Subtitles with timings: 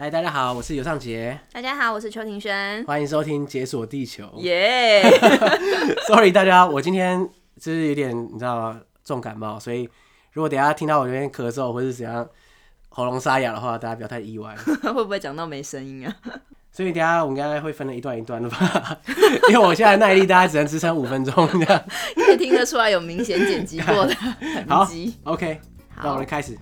[0.00, 1.38] 嗨，大家好，我是尤尚杰。
[1.52, 2.82] 大家好，我是邱庭轩。
[2.86, 4.24] 欢迎收听《解锁地球》。
[4.38, 5.02] 耶！
[6.08, 7.28] Sorry，大家，我今天
[7.60, 8.80] 就是有点你知道吗？
[9.04, 9.86] 重感冒，所以
[10.32, 12.26] 如果等下听到我这边咳嗽或是怎样
[12.88, 14.56] 喉咙沙哑的话，大家不要太意外。
[14.82, 16.16] 会不会讲到没声音啊？
[16.72, 18.96] 所以等下我们应该会分了一段一段的吧？
[19.52, 21.84] 因为我现在耐力大概只能支撑五分钟这样。
[22.14, 25.14] 可以听得出来有明显剪辑过的痕迹。
[25.24, 25.60] 好，OK，
[26.02, 26.56] 那我们开始。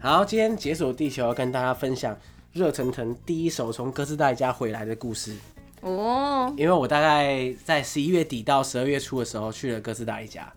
[0.00, 2.16] 好，今天解锁地球要跟大家分享
[2.52, 5.34] 热腾腾第一首从哥斯达黎加回来的故事
[5.80, 6.54] 哦。
[6.56, 10.50] 因为我大概在十一月底到十二月初的时候去了哥斯达黎加，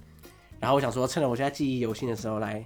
[0.60, 2.64] 然后我想说趁着我现在记忆犹新的时候来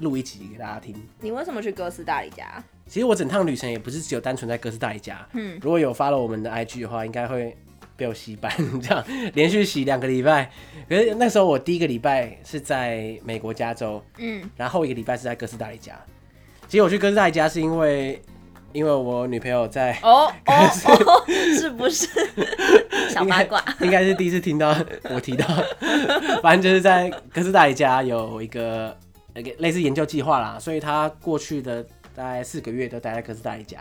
[0.00, 0.96] 录一集给大家听。
[1.20, 2.62] 你为什么去哥斯达黎加？
[2.88, 5.24] 其实我整趟旅程也不是只有单纯在哥斯达黎加。
[5.32, 7.56] 嗯，如果有 follow 我们的 IG 的话，应该会
[7.96, 8.52] 被我洗版
[8.82, 10.50] 这样 连续洗两个礼拜。
[10.88, 15.96] 可是那时候我第一个礼拜是在美国加州，嗯，然后后一个礼拜是在哥斯达黎加。
[16.68, 18.20] 其实我去哥斯达黎加是因为，
[18.72, 20.52] 因为我女朋友在哦哦
[21.06, 21.24] 哦，
[21.58, 22.08] 是不是
[23.08, 23.64] 小八卦？
[23.80, 24.76] 应该是第一次听到
[25.10, 25.46] 我提到，
[26.42, 28.96] 反正就是在哥斯达黎加有一个
[29.58, 31.82] 类似研究计划啦，所以他过去的
[32.14, 33.78] 大概四个月都待在哥斯达黎加，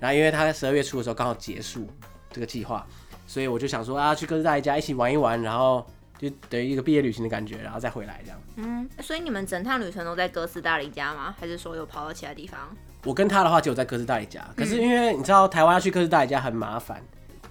[0.00, 1.86] 然后因为他在十二月初的时候刚好结束
[2.32, 2.86] 这个计划，
[3.26, 5.86] 所以我就想说啊，去哥斯达黎加一起玩一玩，然后。
[6.18, 8.40] 就等于一个毕业旅行的感觉，然后再回来这样。
[8.56, 11.34] 嗯，所以你们整趟旅程都在哥斯达黎加吗？
[11.38, 12.58] 还是说有跑到其他地方？
[13.04, 17.02] 我跟他的话只有在哥斯达黎加，可是因为你知道台湾要去哥斯达黎加很麻烦，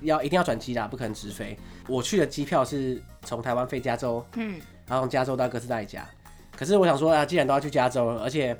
[0.02, 1.58] 要一定要转机啦，不可能直飞。
[1.88, 6.08] 我去的机票是从台湾飞加州，嗯，然后从加州到哥斯达黎加。
[6.56, 8.58] 可是我想说啊，既然都要去加州了，而且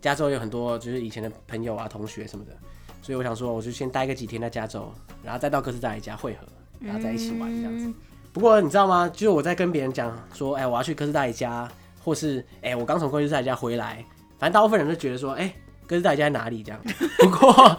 [0.00, 2.52] 加州有很多就是以前的朋友啊、同学什么的，
[3.00, 4.92] 所以我想说我就先待个几天在加州，
[5.24, 6.46] 然后再到哥斯达黎加汇合，
[6.78, 7.86] 然后再一起玩这样子。
[7.86, 7.94] 嗯
[8.32, 9.08] 不过你知道吗？
[9.12, 11.68] 就是我在跟别人讲说，哎、欸，我要去哥斯达黎加，
[12.02, 14.04] 或是哎、欸，我刚从哥斯达黎加回来，
[14.38, 15.54] 反正大部分人都觉得说，哎、欸，
[15.86, 16.80] 哥斯达黎加在哪里这样？
[17.18, 17.76] 不过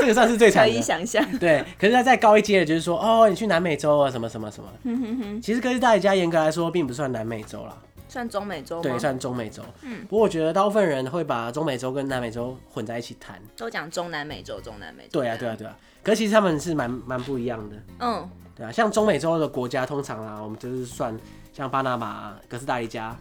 [0.00, 1.24] 这个算是最惨的，可以想象。
[1.38, 5.40] 对，可是他再高一阶的，就是说，哦，你去南美洲啊，什么什么什么。
[5.40, 7.76] 其实哥斯达黎加严格来说，并不算南美洲啦，
[8.08, 8.80] 算中美洲。
[8.82, 9.62] 对，算中美洲。
[9.82, 10.04] 嗯。
[10.08, 15.20] 不过我觉得大部分人会把中美洲跟南美洲混在一起谈，都讲中南美洲，中南美洲。
[15.20, 15.76] 对啊，对啊，对啊。
[16.02, 17.76] 可是其实他们是蛮蛮不一样的。
[18.00, 18.28] 嗯。
[18.60, 21.18] 对啊，像中美洲的国家，通常啊，我们就是算
[21.50, 23.16] 像巴拿马、哥斯达黎加、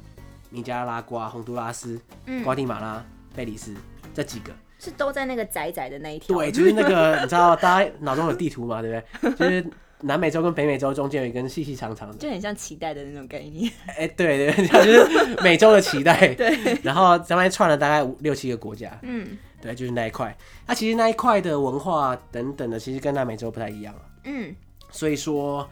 [0.49, 1.97] 尼加拉瓜、洪都拉斯、
[2.43, 3.01] 瓜地马拉、
[3.33, 3.73] 贝里斯
[4.13, 6.35] 这几个，是都在那个窄窄的那一条。
[6.35, 9.31] 对，就是那个你知道，大家脑中有地图嘛，对不对？
[9.37, 9.65] 就是
[10.01, 13.71] 南美洲跟北美洲中间有一根细细长长的，就很像脐带的那种概念。
[13.87, 16.35] 哎、欸，对对，就是美洲的脐带。
[16.35, 16.77] 对。
[16.83, 18.91] 然后咱们串了大概五六七个国家。
[19.03, 19.37] 嗯。
[19.61, 20.37] 对，就是那一块。
[20.67, 23.95] 那其实那一块的文化等等的，其实跟南美洲不太一样。
[24.25, 24.53] 嗯。
[24.91, 25.69] 所以说，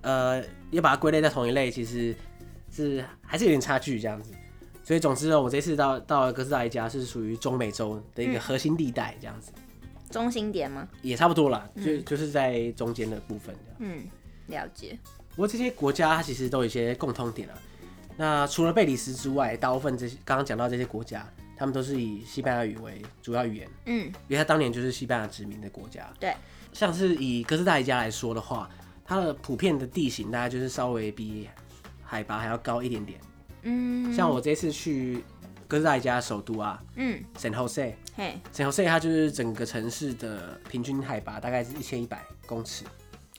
[0.00, 2.14] 呃，要把它归类在同一类，其实
[2.70, 4.32] 是还是有点差距这样子。
[4.84, 9.52] 所以总之呢，我这次到到了哥斯达黎加是属于中美洲的一个核心地带这样子。
[10.10, 10.86] 中心点吗？
[11.00, 13.54] 也差不多啦，就就是在中间的部分。
[13.78, 14.04] 嗯，
[14.48, 14.98] 了解。
[15.30, 17.54] 不过这些国家它其实都有一些共通点啊。
[18.16, 23.68] 那除了贝里斯之外，大部分这些刚刚讲到这些国家，他们都是以西班牙语为主要语言。
[23.86, 26.12] 嗯，因为它当年就是西班牙殖民的国家。
[26.20, 26.34] 对。
[26.72, 28.68] 像是以哥斯达黎加来说的话，
[29.04, 31.48] 它的普遍的地形大概就是稍微比
[32.02, 33.20] 海拔还要高一点点。
[33.62, 35.22] 嗯，像我这次去
[35.68, 42.84] 哥斯达黎加首都啊，嗯，San Jose，嘿，San Jose 它就是整个城市的平均海拔大概是一千一百公尺。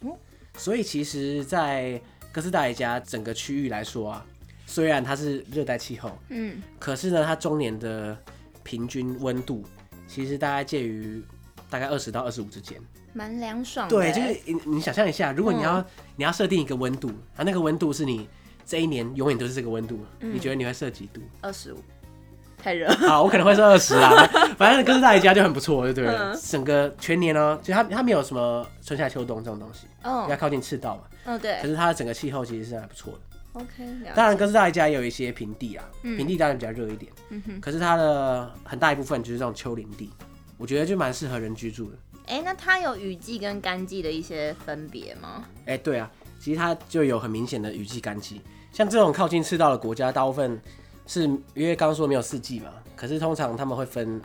[0.02, 0.18] 哦，
[0.56, 2.02] 所以其实，在
[2.32, 4.26] 哥斯达黎加整个区域来说啊，
[4.66, 8.18] 虽然它是热带气候，嗯，可是呢，它中年的
[8.64, 9.64] 平均温度
[10.08, 11.24] 其实大概介于
[11.70, 12.82] 大概二十到二十五之间。
[13.14, 13.96] 蛮凉爽的。
[13.96, 15.86] 对，就是你你想象一下，如果你要、嗯、
[16.18, 18.28] 你要设定一个温度，啊，那个温度是你
[18.66, 21.22] 这一年永远都是这个温度，嗯，你觉得你会设几度？
[21.42, 21.78] 二十五，
[22.58, 22.90] 太热。
[22.96, 24.10] 好， 我可能会设二十啊，
[24.58, 26.18] 反正哥斯达黎加就很不错，对不对？
[26.18, 31.60] 嗯、整个全年呢，就它它没有什么春夏秋冬这种东西，哦，要靠近赤道嘛，嗯、哦，对。
[31.62, 33.20] 可是它的整个气候其实是还不错的。
[33.54, 33.86] OK，
[34.16, 37.12] 当然哥斯达黎加也有一些平地啊，嗯、平地当然比较热一点。
[37.62, 40.10] 可是它的很大一部分就是这种丘陵地，
[40.58, 41.98] 我觉得就蛮适合人居住的。
[42.26, 45.46] 哎、欸，那它有雨季跟干季的一些分别吗？
[45.66, 46.10] 哎、欸，对啊，
[46.40, 48.42] 其实它就有很明显的雨季、干季。
[48.72, 50.60] 像这种靠近赤道的国家，大部分
[51.06, 51.24] 是
[51.54, 54.22] 因为刚刚说没有四季嘛，可是通常他们会分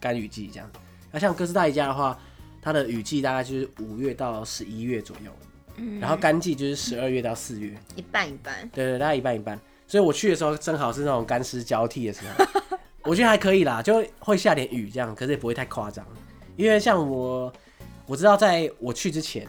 [0.00, 0.68] 干雨季这样。
[1.12, 2.18] 那像哥斯达黎加的话，
[2.60, 5.30] 它的雨季大概就是五月到十一月左右，
[5.76, 8.68] 嗯，然后干季就是十二月到四月，一半一半。
[8.70, 9.60] 对，对对，大概一半一半。
[9.86, 12.44] 所以我去的时候正好是那种干湿交替的时候。
[13.04, 16.04] 我觉得还可以啦，就会下点雨这样，可是也不会太夸张。
[16.56, 17.52] 因为像我，
[18.06, 19.46] 我知道在我去之前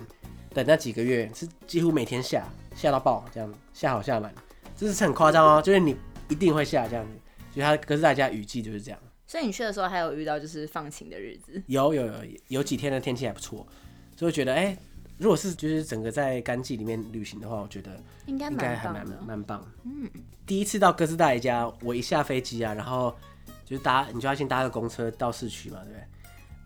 [0.53, 2.45] 的那几个月是几乎每天下，
[2.75, 4.33] 下到爆这样，下好下满，
[4.75, 5.61] 这是很夸张哦。
[5.61, 5.95] 就是你
[6.29, 7.11] 一定会下这样子，
[7.53, 8.99] 所以它哥斯大黎加雨季就是这样。
[9.25, 11.61] 所以你去的时候还有遇到就是放晴的日子？
[11.67, 12.13] 有有有
[12.47, 13.65] 有几天的天气还不错，
[14.15, 14.77] 所以我觉得哎、欸，
[15.17, 17.91] 如果是就是整个在干季里面旅行的话，我觉得
[18.25, 19.65] 应该应该还蛮蛮棒。
[19.83, 20.09] 嗯，
[20.45, 23.13] 第一次到哥斯达黎加，我一下飞机啊，然后
[23.65, 26.03] 就是搭你就要先搭个公车到市区嘛，对不对？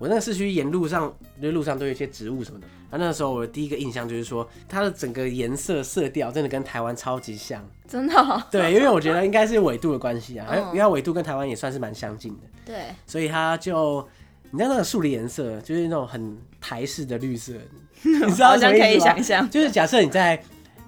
[0.02, 2.66] 我那个市区沿路上，就是路上都有一些植物什么的。
[2.90, 7.64] 那那个时候我的第一个印象就是说，它的整个颜色色调真的跟台湾超级像。
[7.88, 8.42] 真的、哦？
[8.50, 12.40] 对，因为我觉得应该是纬度的关系啊， 因为纬度跟台湾也算是蛮相近的。
[12.66, 12.86] 对。
[13.06, 14.04] 所以它就，
[14.50, 17.54] 你知道那个树的颜色，就是那种很台式的绿色，
[18.02, 18.50] 你知道？
[18.50, 19.48] 好像可以想象。
[19.52, 20.44] 就是假设你在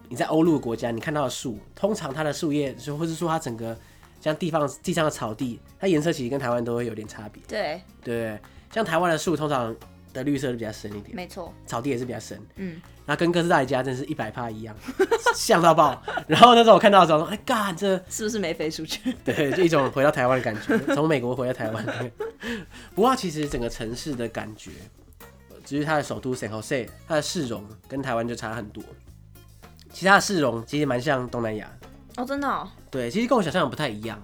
[0.10, 3.78] 你在欧陆国家，你看到的树，通常它的树叶，就或是说它整个
[4.20, 7.44] 像地方地上的草地，它颜色其实跟台湾都会有点差别。
[7.48, 7.80] 对。
[8.04, 8.40] 对。
[8.74, 9.76] 像台湾的树，通常
[10.12, 14.76] 的绿色都比较深一点，没错，草地也是比较深，嗯，然后跟哥斯达黎加真是一百趴一样，
[15.36, 16.02] 像到爆。
[16.28, 19.14] 然后那时候我看到的时候说，哎，干，这是不是没飞出去？
[19.24, 22.12] 对，就一种回到台湾的感觉，从美国回到台湾。
[22.96, 24.72] 不过其实整个城市的感觉，
[25.64, 28.84] 只是它的首都 San Jose，它的市容跟台湾就差很多。
[29.92, 31.72] 其他的市容其实蛮像东南亚
[32.18, 32.68] 哦，真的哦。
[32.90, 34.22] 对，其实跟我想象的不太一样，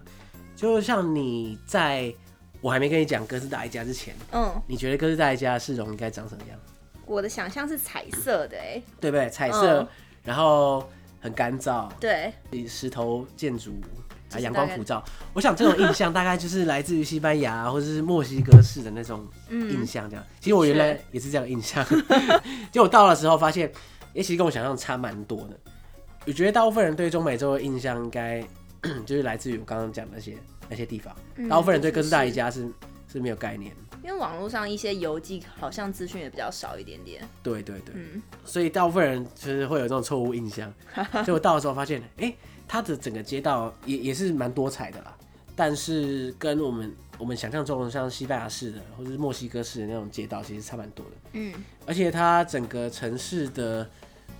[0.55, 2.13] 就像你在。
[2.61, 6.59] 我还没跟你讲哥斯达黎加之前，嗯，你觉得哥斯达黎加的市容应该长什么样？
[7.05, 9.29] 我的想象是彩色的，哎，对不对？
[9.29, 9.87] 彩色，嗯、
[10.23, 10.87] 然后
[11.19, 12.31] 很干燥，对，
[12.67, 13.71] 石头建筑
[14.31, 15.03] 啊，阳光普照。
[15.33, 20.23] 我想这种印象大概就是来自于西班牙 或者是墨西哥式的那种印象，这样。
[20.23, 21.83] 嗯、其实我原来也是这样印象，
[22.71, 23.71] 结果到了时候发现，
[24.13, 25.57] 哎，其实跟我想象差蛮多的。
[26.27, 28.45] 我觉得大部分人对中美洲的印象应该
[29.03, 30.37] 就是来自于我刚刚讲的那些。
[30.69, 31.15] 那些地方，
[31.49, 32.73] 大部分人对哥斯达黎加是、嗯、
[33.11, 37.27] 是，没有概念，因为网络上一些游记好像资讯也比较少一点点。
[37.41, 40.71] 对对对，嗯、所以大部分人其实会有这种错误印象。
[41.25, 42.37] 结果到的时候发现，哎、欸，
[42.67, 45.17] 它的整个街道也也是蛮多彩的啦，
[45.55, 51.11] 但是跟我们我们想象中的像西班牙式的或者是墨西哥式的那种街道其实差蛮多的。
[51.33, 51.53] 嗯，
[51.85, 53.83] 而且它整个城市的，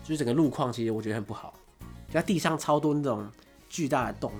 [0.04, 1.54] 就是整个路况其实我觉得很不好，
[2.08, 3.28] 就它地上超多那种
[3.68, 4.32] 巨大的洞。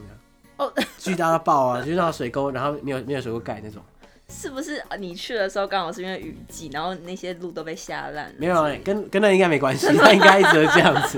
[0.60, 3.82] 哦，巨大的爆啊，就是那种水沟，然后没有没有水沟盖那种。
[4.28, 8.32] 是不是你去的时候刚好是因为雨季，然后那些路都被下烂？
[8.38, 11.18] 没有，跟跟那应该没关系，它应该一直都这样子。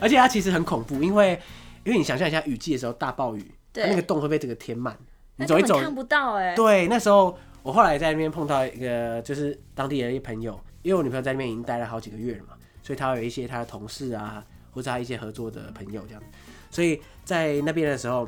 [0.00, 1.38] 而且它其实很恐怖，因为
[1.84, 4.96] 因为你想象一下雨季的时候大暴雨，对，那个洞会被这个填满，
[5.36, 6.54] 你走一走看不到哎。
[6.54, 16.22] 对，那时候我后来在那边碰到一个就是当地的一些朋友，因为我女朋友在那边已经待了好几个月了嘛，所以她有一些她的同事啊，或者她一些合作的朋友这样，
[16.70, 18.26] 所以在那边的时候。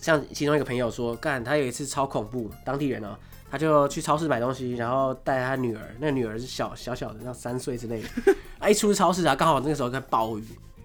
[0.00, 3.18] 像其中一个朋友说，干他有一次超恐怖，当地人哦、喔，
[3.50, 8.08] 他就去超市买东西，然后带他女儿，那个女儿是小小小的，像三岁之类的，
[8.58, 10.44] 啊，一出超市啊，刚好那个时候在暴雨，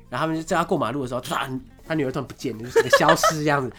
[0.09, 3.71] 然后他们就在他过马路的时候，突然他女儿突然不见，就是消失这样子，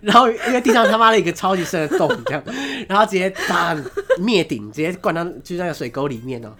[0.00, 2.42] 然后因为地上他妈的一个超级深的洞这样，
[2.88, 3.76] 然后直接打
[4.18, 6.56] 灭顶，直接灌到就是那个水沟里面哦、喔，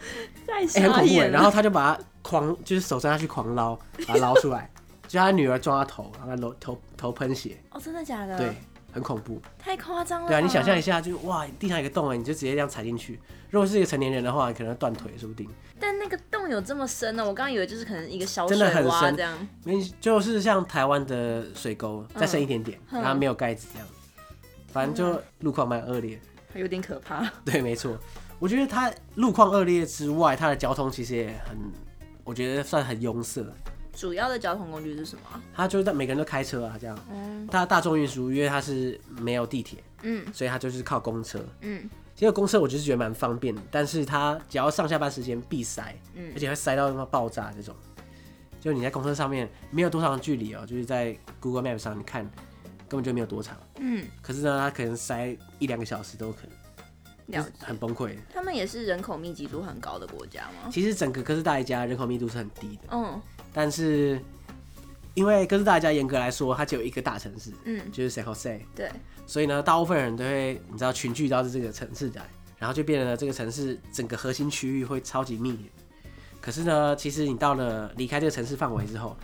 [0.53, 3.75] 哎、欸、很恐怖哎， 然后他就把他狂就是手伸下去狂捞，
[4.07, 4.71] 把它捞出来。
[5.11, 7.57] 就他女儿撞他头，然后他头头头喷血。
[7.73, 8.39] 哦，真的假的？
[8.39, 8.55] 对，
[8.93, 9.43] 很恐怖。
[9.59, 10.29] 太夸张了。
[10.29, 13.19] 对啊，你想象一下，就哇，地上有个洞啊，你就直接这样踩进去。
[13.51, 15.51] 如果是一个成年人的话，你可能断腿，说不定。
[15.81, 17.25] 但那个洞有这么深呢？
[17.25, 18.73] 我刚刚以为就是可能一个小水洼这样。
[18.73, 19.49] 真的很深。
[19.65, 23.89] 没，就是像台湾的水沟再深一点点，嗯、然后没有盖子这样。
[24.69, 26.21] 反正就路况蛮恶劣，
[26.55, 27.29] 有点可怕。
[27.45, 27.99] 对，没错。
[28.39, 31.59] 我觉得它路况恶劣之外，它的交通其实也很，
[32.23, 33.45] 我觉得算很拥塞。
[33.93, 35.43] 主要的交通工具是什么？
[35.55, 36.99] 他就是每个人都开车啊，这样。
[37.11, 37.47] 嗯。
[37.49, 41.89] 他大众运输，因为他是没有地铁，嗯，所以他就是靠公车，嗯。
[42.15, 47.75] 其实公车我就是觉得蛮方便的，但是他只要上下班时间必塞，嗯，而且会塞到他妈爆炸这种。
[48.61, 52.23] 就你在公车上面没有多长的距离哦，就是在 Google Map 上你看
[52.89, 54.07] 根本就没有多长，嗯。
[54.21, 56.41] 可是呢，他可能塞一两个小时都有可
[57.27, 58.15] 能，很崩溃。
[58.35, 60.69] 他们也是人口密集度很高的国家吗？
[60.71, 63.19] 其实整个哥斯达黎加人口密度是很低的，嗯。
[63.53, 64.21] 但是，
[65.15, 68.91] 因为哥斯达黎加严格来说，它只有一个大城市，嗯，就是 San Jose，对，
[69.27, 72.23] 所以呢，大部分人都会你知道群聚到这个城市来，
[72.59, 75.59] 然后就变成了这个城市整个核心区域会超级密。
[76.41, 79.17] 可是呢，其实你到了离开这个城市范围之后，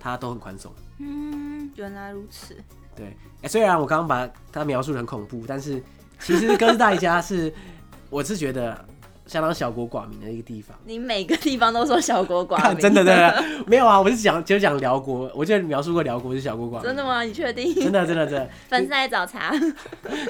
[0.00, 0.72] 它都很宽松。
[0.98, 2.56] 嗯，原来如此。
[2.94, 5.82] 对，哎、欸，虽然我刚刚把它描述得很恐怖，但是
[6.20, 7.52] 其实哥斯达黎加是，
[8.08, 8.84] 我是觉得
[9.32, 10.78] 相当小国寡民的一个地方。
[10.84, 13.98] 你每个地方都说小国寡民， 真的真的没有啊！
[13.98, 16.82] 我是讲就讲辽国，我记得描述过辽国是小国寡民。
[16.82, 17.22] 真的吗？
[17.22, 17.74] 你确定？
[17.74, 18.50] 真的真的真的。
[18.68, 19.50] 粉丝来找茬。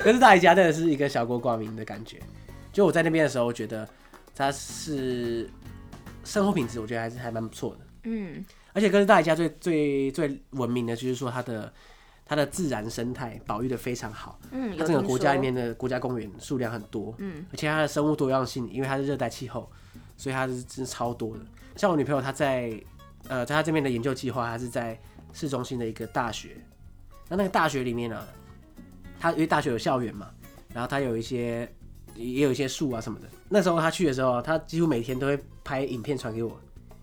[0.04, 2.20] 哥斯达黎加真的是一个小国寡民的感觉。
[2.72, 3.88] 就我在那边的时候，我觉得
[4.36, 5.50] 它是
[6.22, 7.78] 生活品质，我觉得还是还蛮不错的。
[8.04, 8.44] 嗯。
[8.72, 11.72] 而且哥斯达黎加最最最闻名的就是说它的。
[12.32, 19.70] 它的自然生态保育的非常好，嗯，它整个国家里面的国家公园数量很多，嗯，而且它的生物多样性，因为它是热带气候，
[20.16, 21.44] 所以它是真是超多的。
[21.76, 22.72] 像我女朋友她在，
[23.28, 24.98] 呃，在她这边的研究计划，她是在
[25.34, 26.56] 市中心的一个大学，
[27.28, 28.26] 那那个大学里面呢、啊，
[29.20, 30.30] 它因为大学有校园嘛，
[30.72, 31.70] 然后它有一些
[32.14, 33.26] 也有一些树啊什么的。
[33.50, 36.58] 那时候她去的时候，她几乎每天都会拍影片传给我。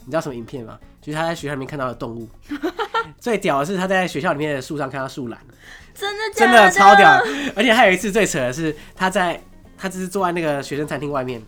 [0.09, 0.75] 你知道什么影片吗？
[0.99, 2.27] 就是他在学校里面看到的动物。
[3.21, 5.39] 最屌的是他在学校里面的树上看到树懒，
[5.93, 7.21] 真的真的超屌！
[7.55, 9.39] 而且还有一次最扯的是，他在
[9.77, 11.39] 他只是坐在那个学生餐厅外面，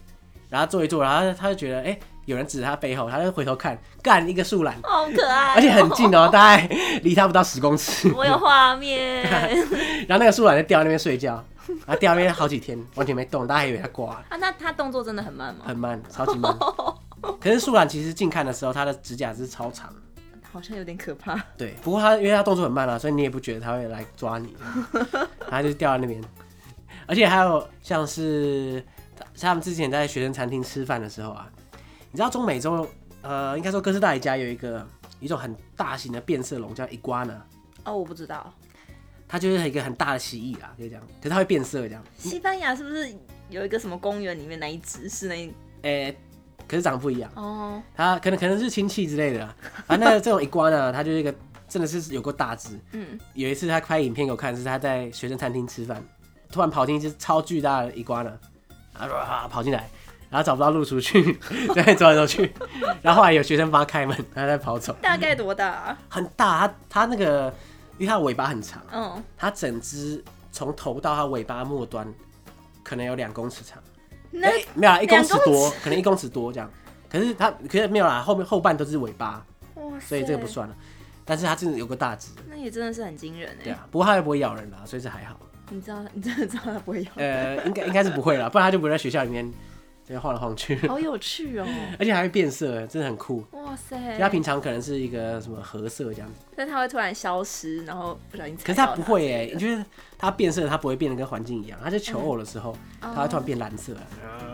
[0.48, 6.70] 然后坐一坐，然后他就觉得哎、欸，有人指着他背后，他就回头看，干一个树懒，好可爱、喔，而且很近哦、喔，大概
[7.02, 8.12] 离他不到十公尺。
[8.16, 9.24] 我有画面。
[10.08, 14.26] 然后那个树懒就掉在那边睡觉，然后掉那边好几天完全没动，大家还以为他挂了。
[14.30, 15.64] 啊，那他动作真的很慢吗？
[15.66, 16.54] 很慢，超级慢。
[17.40, 19.94] 可是树懒其实近看的时候，它的指甲是超长，
[20.52, 21.36] 好像有点可怕。
[21.58, 24.56] 对，不过它因为它动作很慢啊，所以你也不觉得它会来抓你，
[25.50, 26.22] 它就掉在那边。
[27.08, 28.84] 而且还有像是
[29.34, 31.50] 像他们之前在学生餐厅吃饭的时候啊，
[32.12, 32.88] 你知道中美洲
[33.22, 34.86] 呃，应该说哥斯达黎加有一个
[35.20, 37.42] 一种很大型的变色龙叫伊瓜呢。
[37.84, 38.54] 哦，我不知道。
[39.28, 42.04] 它就是一个很大的蜥蜴啊，可以这样，可是它会变色这样。
[42.18, 43.14] 西班牙是不是
[43.50, 45.36] 有一个什么公园里面那一只是那？
[45.84, 46.18] 诶、欸。
[46.72, 49.54] 可是长得不一样哦，它可能可能是亲戚之类的啊。
[49.98, 51.36] 那这种一瓜呢，它就是一个
[51.68, 52.80] 真的是有过大只。
[52.94, 56.02] 嗯，有一次他拍影片给我看，是他在学生餐厅吃饭，
[56.50, 58.32] 突然跑进一只超巨大的一瓜呢，
[58.98, 59.90] 然后跑进来，
[60.30, 61.38] 然后找不到路出去，
[61.76, 62.54] 对，走来走去，
[63.02, 64.96] 然后后来有学生帮他开门，他在跑走。
[65.02, 65.98] 大概多大啊？
[66.08, 67.54] 很大，它它那个
[67.98, 70.24] 因为它尾巴很长，嗯，他整只
[70.54, 72.08] 从头到他尾巴末端
[72.82, 73.78] 可能有两公尺长。
[74.32, 76.70] 那、欸、没有啊，一公尺多，可能一公尺多这样。
[77.10, 79.46] 可是它，可是没有啦，后面后半都是尾巴，
[79.76, 80.76] 哇，所以这个不算了。
[81.26, 83.64] 但是它真的有个大只，那也真的是很惊人哎。
[83.64, 85.38] 对啊，不过它也不会咬人啦，所以这还好。
[85.70, 87.58] 你知道，你真的知道它不会咬人？
[87.58, 89.50] 呃，应该应该是不会啦，不然它就不会在学校里面
[90.12, 90.76] 这样晃来晃去。
[90.90, 93.46] 好有趣哦、喔， 而且还会变色，真的很酷。
[93.54, 98.58] 哇塞，它平常可能是一个什么褐色这样子，但它会突然消失，然后不小心。
[98.58, 99.86] 可是它不会哎、欸，你觉得
[100.18, 101.80] 它变色，它不会变得跟环境一样。
[101.82, 103.94] 它在求偶的时候，它、嗯、会突然变蓝色。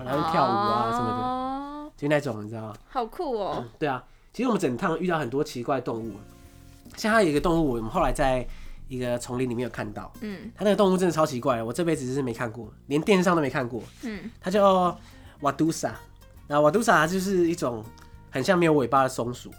[0.05, 2.75] 然后跳舞啊什么的，oh, 就那种你知道吗？
[2.87, 3.65] 好酷哦！
[3.79, 6.13] 对啊，其实我们整趟遇到很多奇怪的动物，
[6.95, 8.47] 像它有一个动物，我们后来在
[8.87, 14.97] 一个丛林里面有看到，嗯，它那个动物真的超奇怪，我这辈子是没看过，连电视上都没看过，嗯，它叫
[15.41, 15.96] 瓦杜萨，
[16.48, 17.84] 那瓦杜萨就是一种
[18.29, 19.51] 很像没有尾巴的松鼠，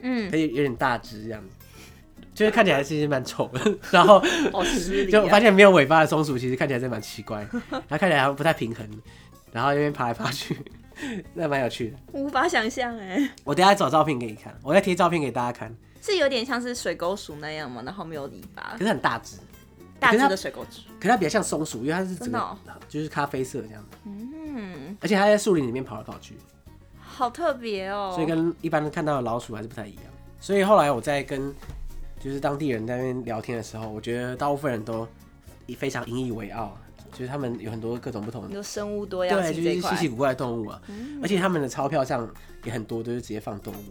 [0.00, 1.56] 嗯，它有有点大只这样子，
[2.34, 4.22] 就是看起来其实蛮丑的， 然后
[5.10, 7.46] 就发现没有尾巴的松鼠其实看起来真的蛮奇怪，
[7.88, 8.88] 它看起来还不太平衡。
[9.52, 10.54] 然后那边爬来爬去，
[11.32, 11.96] 那蛮有趣的。
[12.12, 13.30] 无法想象哎！
[13.42, 15.74] 我等下找照片给你看，我再贴照片给大家看。
[16.02, 17.80] 是有点像是水沟鼠那样吗？
[17.86, 19.38] 然后没有尾巴，可是很大只，
[19.98, 20.82] 大只的水沟鼠。
[20.98, 22.56] 可是它比较像松鼠，因为它是整个、哦、
[22.88, 23.84] 就是咖啡色这样。
[24.04, 26.36] 嗯，而且它在树林里面跑来跑去，
[27.00, 28.12] 好特别哦。
[28.14, 30.04] 所以跟一般看到的老鼠还是不太一样。
[30.40, 31.54] 所以后来我在跟
[32.20, 35.06] 就是当地人在那边聊天的时候，我觉得大部分人都
[35.78, 36.76] 非常引以为傲。
[37.12, 40.78] 就是他们有很多各种不同的，生物多样性，对，就是稀奇古怪的动物啊。
[40.88, 42.28] 嗯、而且他们的钞票上
[42.62, 43.84] 也很多，都是直接放动物。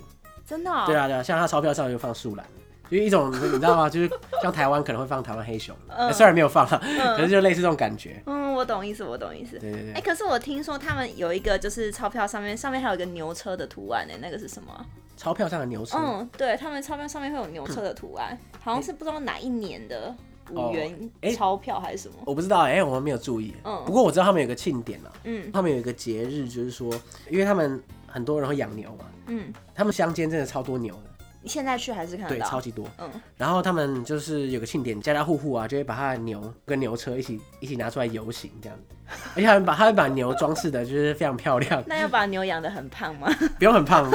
[0.46, 0.84] 真的、哦？
[0.86, 2.46] 对啊，对啊，像他钞票上就放树懒，
[2.90, 3.88] 就是一种你知道吗？
[3.90, 4.10] 就是
[4.42, 8.22] 像台湾可能会放台湾黑熊，嗯、虽然没有放，嗯、可是就类似这种感觉。
[8.26, 9.58] 嗯，我懂意思，我懂意思。
[9.60, 9.92] 对对对。
[9.92, 14.86] 哎、欸，可是我听说他们有一个就是钞票上面上面还有一个牛车的图案呢，那个是什么？
[15.18, 15.98] 钞票上的牛车？
[15.98, 20.14] 嗯，对他们钞票上面会有牛车的图案，嗯、 好像是不知道哪一年的。
[20.52, 22.14] 五元钞票还是什么？
[22.24, 23.52] 我不知道哎、欸，我们没有注意。
[23.64, 25.12] 嗯，不过我知道他们有个庆典啊。
[25.24, 26.94] 嗯，他们有一个节日，就是说，
[27.32, 29.06] 因为他们很多人会养牛嘛。
[29.26, 31.15] 嗯，他们乡间真的超多牛的。
[31.46, 32.44] 你现在去还是看得到？
[32.44, 32.90] 对，超级多。
[32.98, 38.96] 嗯，然后他们就是有个庆典，家家户户啊就会把他的牛跟牛车一起一起拿出来游行这样子。
[39.36, 41.82] 而且他们把他们把牛装饰的就是非常漂亮。
[41.86, 43.32] 那要把牛养得很胖吗？
[43.60, 44.10] 不用很胖，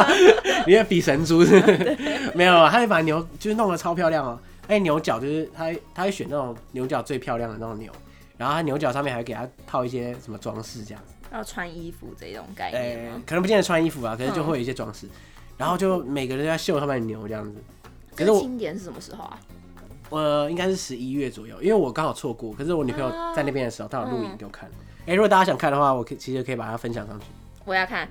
[0.66, 1.96] 你要比神猪是不是？
[2.34, 4.40] 没有，他会把牛就是弄得超漂亮哦、喔。
[4.68, 7.92] 哎，牛角就是他，他会选那种牛角最漂亮的那种牛，
[8.38, 11.12] 然后他牛角上面还会给他套一些什么装饰，这样子。
[11.30, 13.22] 要穿衣服这种概念吗？
[13.26, 15.10] 可能不见得穿衣服啊，可是就会有一些装饰，嗯、
[15.56, 17.62] 然后就每个人都要秀他们的牛这样子。
[18.14, 19.38] 可是我庆典是什么时候啊？
[20.10, 22.52] 呃，应该是十一月左右，因为我刚好错过。
[22.52, 24.70] 可是我女朋友在那边的时候，她有录影给我看。
[25.06, 27.26] 哎，如果大家想看的话，我可其实可以把它分享上去。
[27.64, 28.06] 我要看。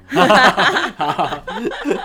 [0.98, 1.44] 好。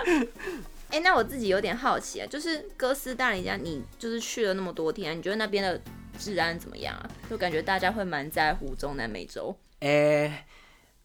[0.89, 5.81] 哎，那我自己有点好奇啊，就是哥斯大黎加，你就是去了那么多天，你觉得那边的
[6.19, 7.09] 治安怎么样啊？
[7.29, 9.53] 就感觉大家会蛮在乎中南美洲。
[9.79, 10.45] 哎，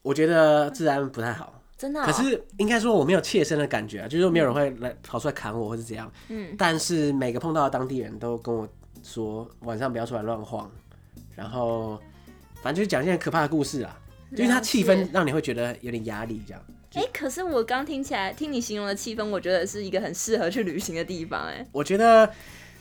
[0.02, 1.61] 我觉得治安不太好。
[1.82, 2.04] 真的、哦？
[2.06, 6.08] 可是应该说我没有切身的感觉啊，就是说没有人会来跑出来砍我或是怎样。
[6.28, 6.54] 嗯。
[6.56, 8.68] 但是每个碰到的当地人都跟我
[9.02, 10.70] 说，晚上不要出来乱晃，
[11.34, 12.00] 然后
[12.62, 13.98] 反正就是讲一些可怕的故事啊，
[14.30, 16.62] 就是它气氛让你会觉得有点压力这样。
[16.94, 21.48] 哎、欸，可是我刚听起来，听你形容的气氛，我觉得是一个很适合去旅行的地方。
[21.48, 22.30] 哎，我觉得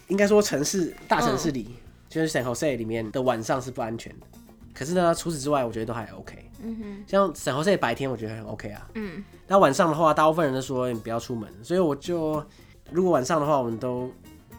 [0.09, 1.75] 应该说城市大城市里，嗯、
[2.07, 4.27] 就是 San Jose 里面的晚上是不安全的。
[4.73, 6.50] 可是呢，除此之外，我觉得都还 OK。
[6.63, 8.89] 嗯哼，像 San Jose 白天我觉得很 OK 啊。
[8.95, 12.43] 嗯，那晚上的话，大部分人都说你不要出门，所以我就
[12.91, 14.11] 如果晚上的话，我们都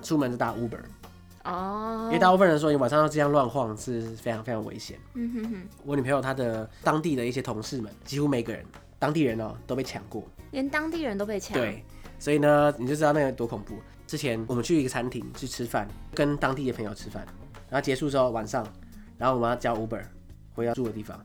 [0.02, 0.80] 出门就打 Uber。
[1.44, 4.96] 哦，因为大部分人说你晚上要这样乱晃是非常非常危险。
[5.14, 8.64] 嗯哼哼，我女朋友她的当地的一些同事们，几乎每个人
[8.98, 11.54] 当地人哦、喔、都被抢过，连当地人都被抢。
[11.54, 11.84] 对，
[12.18, 13.74] 所以呢，你就知道那个多恐怖。
[14.06, 17.26] 之前我们去一个餐厅去吃饭，跟当地的朋友吃饭，
[17.68, 18.64] 然后结束之后晚上，
[19.18, 20.02] 然后我们要叫 Uber
[20.54, 21.18] 回到住的地方。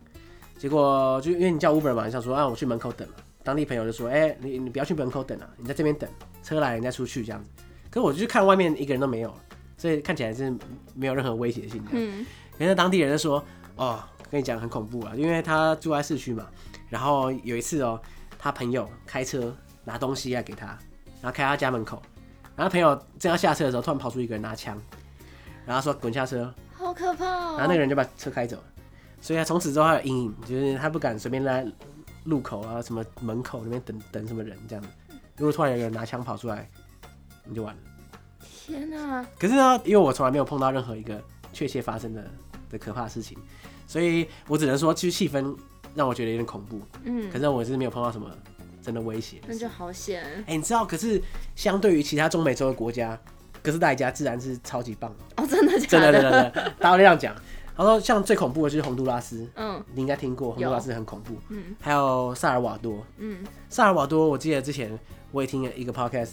[0.58, 3.16] 结果就因为你叫 Uber 嘛，你想说啊，我去门口等嘛。
[3.44, 6.10] 当地朋友就说，哎、欸，你你不要去门口等啊，你在这边等，
[6.44, 7.50] 车来人家出去这样子。
[7.90, 9.34] 可是我就去看外面一个人都没有，
[9.78, 10.54] 所以看起来是
[10.94, 11.92] 没有任何威胁性的。
[11.94, 12.26] 嗯。
[12.58, 13.42] 人家当地人就说，
[13.76, 16.48] 哦，跟你讲很恐怖啊，因为他住在市区嘛。
[16.90, 18.00] 然后有一次哦，
[18.38, 20.66] 他朋友开车拿东西来给他，
[21.22, 22.02] 然后开他家门口，
[22.56, 24.82] 然后朋友正要下车的时候，突然跑出一个人拿枪，
[25.66, 27.56] 然后说滚下车，好可怕哦。
[27.58, 28.64] 然后那个人就把车开走了。
[29.22, 31.66] 所以他从此之后他有阴影，就是他不敢随便在
[32.26, 34.90] 路口啊、什么门口那边等等什么人这样子。
[35.38, 36.70] 如果突然有人拿枪跑出来，
[37.46, 37.82] 你就完了。
[38.42, 39.26] 天哪！
[39.40, 41.22] 可是呢，因为我从来没有碰到任何一个
[41.54, 42.24] 确切发生的
[42.70, 43.38] 的可怕的事情，
[43.88, 45.56] 所以我只能说，其实气氛
[45.96, 46.82] 让我觉得有点恐怖。
[47.04, 47.30] 嗯。
[47.32, 48.30] 可是我是没有碰到什么
[48.82, 49.40] 真的威胁。
[49.48, 50.24] 那就好险。
[50.24, 50.86] 哎、欸，你知道？
[50.86, 51.22] 可是
[51.56, 53.18] 相对于其他中美洲的国家，
[53.62, 55.44] 哥斯达黎加自然是超级棒的。
[55.44, 56.12] 哦，真的假的？
[56.12, 57.36] 真的真的真的，大家都这样讲。
[57.78, 64.98] 他说，像最恐怖的就是洪都拉斯，嗯，你应该听过，洪都拉斯很恐怖，嗯，还有萨尔瓦多，嗯，萨尔瓦多，我记得之前
[65.32, 66.32] 我也听了一个 podcast，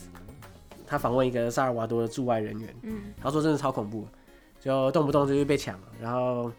[0.86, 4.08] 他访问一个萨尔瓦多的驻外人员，嗯，他说真的超恐怖，
[4.58, 6.50] 就动不动就会被抢，然后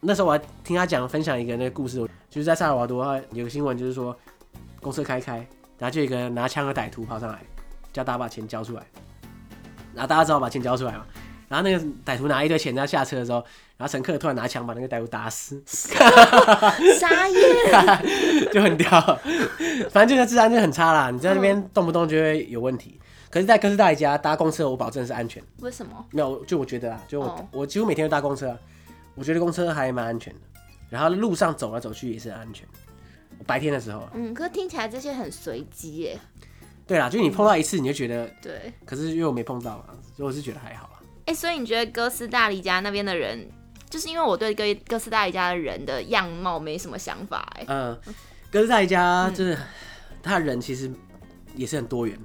[0.00, 1.96] 那时候我还听他讲分享一个那个故事，
[2.28, 4.14] 就是在萨尔瓦多有个新闻，就是说
[4.82, 5.38] 公车开开，
[5.78, 7.38] 然后就有一个拿枪的歹徒跑上来，
[7.94, 8.86] 叫大家把钱交出来，
[9.94, 11.06] 然后大家只好把钱交出来嘛。
[11.48, 13.42] 然后那个歹徒拿一堆钱，他下车的时候，
[13.78, 18.90] 然后乘客突然拿枪把那个歹徒打死， 傻眼， 就很屌。
[19.90, 23.00] 反正这个治安就很差啦，你在那边动不动就会有问题。
[23.30, 25.40] 可是，在哥斯达黎加搭公车，我保证是安全。
[25.60, 26.04] 为什么？
[26.10, 27.40] 没有，就我觉得啊，就我、oh.
[27.52, 28.58] 我几乎每天都搭公车，
[29.14, 30.40] 我觉得公车还蛮安全的。
[30.90, 32.66] 然后路上走来走去也是安全。
[33.46, 36.18] 白天的时候，嗯，可是听起来这些很随机耶。
[36.86, 39.84] 对啦，就你碰到一次你就觉得、嗯、对，可是因为我没碰到嘛，
[40.16, 40.98] 所以我是觉得还好。
[41.26, 43.46] 哎、欸，所以你觉得哥斯大黎加那边的人，
[43.88, 47.98] 就是因为我对哥哥斯大黎加的人的样貌没什么想法，哎，嗯，
[48.50, 49.58] 哥斯大黎加就是、嗯、
[50.22, 50.90] 他的人其实
[51.54, 52.18] 也是很多元，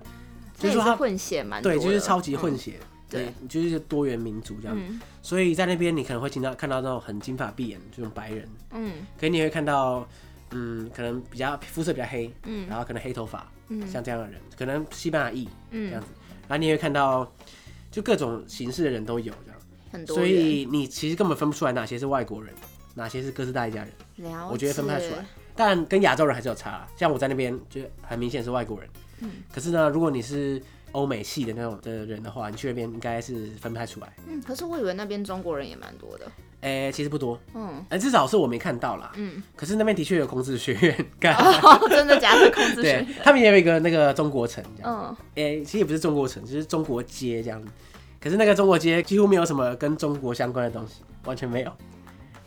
[0.58, 10.08] 就是说他混血蛮多，对，就是超级混血，嗯、对，就是多元民族这样，嗯、所以在那边你可能会听到看到那种很金发碧眼这种白人，嗯，可你会看到，
[10.52, 16.10] 嗯，可能比较肤色比较黑，嗯，然后可能黑头发，嗯，像这样的人，可能西班牙裔，嗯，这样子，
[16.48, 17.32] 然后你也会看到。
[17.94, 19.32] 就各种形式的人都有
[19.94, 22.54] 很多，所以你其实根本分不出来哪些是外国人，
[22.96, 23.90] 哪些是哥斯达黎加人。
[24.30, 24.50] 了。
[24.52, 25.26] 我觉得分不太出来，
[25.56, 26.86] 但跟亚洲人还是有差。
[26.98, 29.32] 像我在那边就很明显是外国人，嗯。
[29.54, 34.14] 可是呢，如果你是欧美系的那种的人的话，你去那边应该是分不太出来。
[34.28, 36.26] 嗯，可是我以为那边中国人也蛮多的。
[36.62, 39.44] 哎、欸，其实不多，嗯，哎，至少是我没看到啦，嗯。
[39.56, 40.96] 可是那边的确有孔子学院，
[41.38, 42.50] 哦，真的假的？
[42.52, 47.62] 孔子学院， 对，他们也有一个那个中国城，嗯，哎、欸，其实也不是中国城，就是中国街这样。
[48.24, 51.72] 可是那个中国街几乎没有什么跟中国相关的东西，完全没有。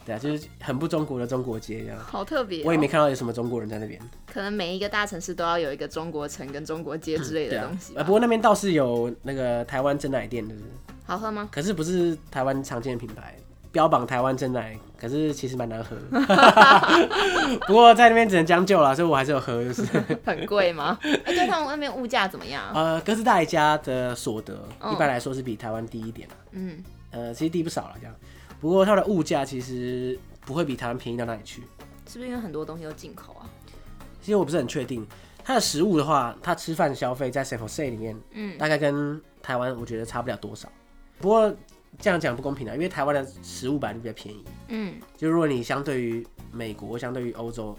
[0.06, 1.98] 对啊，就是很不中国的中国街这样。
[1.98, 4.00] 好特别、哦，我也没看到有什么中国人在那边。
[4.32, 8.04] 可能每一个大城市都要有一个中国城跟中国街之类的东西、嗯啊。
[8.04, 10.62] 不过那边倒是有那个台湾珍奶店，就是
[11.04, 11.46] 好喝吗？
[11.52, 13.36] 可是不是台湾常见的品牌。
[13.70, 15.96] 标榜台湾珍奶，可是其实蛮难喝。
[17.66, 19.82] 不过在那边只能将就了，所以我还是有喝，就是。
[20.24, 20.98] 很贵吗？
[21.02, 22.64] 哎、欸，对他们那边物价怎么样？
[22.74, 24.54] 呃，哥斯大黎加的所得
[24.92, 26.28] 一般来说是比台湾低一点。
[26.52, 26.82] 嗯。
[27.10, 28.14] 呃，其实低不少了，这样。
[28.60, 31.62] 不过它的物价其实不会比台湾便宜到哪里去。
[32.08, 33.44] 是不是因为很多东西都进口啊？
[34.20, 35.06] 其实我不是很确定。
[35.44, 40.68] 它的食物的话，它吃饭消费在 San Jose 里面，嗯，大概跟台湾我觉得差不了多少。
[41.18, 41.54] 不过。
[41.98, 44.44] 这样讲不公平啊，因为台湾的食物本来就比较便宜。
[44.68, 47.76] 嗯，就如果你相对于美国相对于欧洲，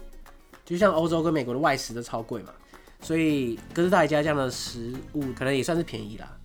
[0.64, 2.52] 就像欧洲跟美国的外食都超贵嘛，
[3.00, 6.36] 所以哥斯达黎加这样的食物可能也算是便宜啦。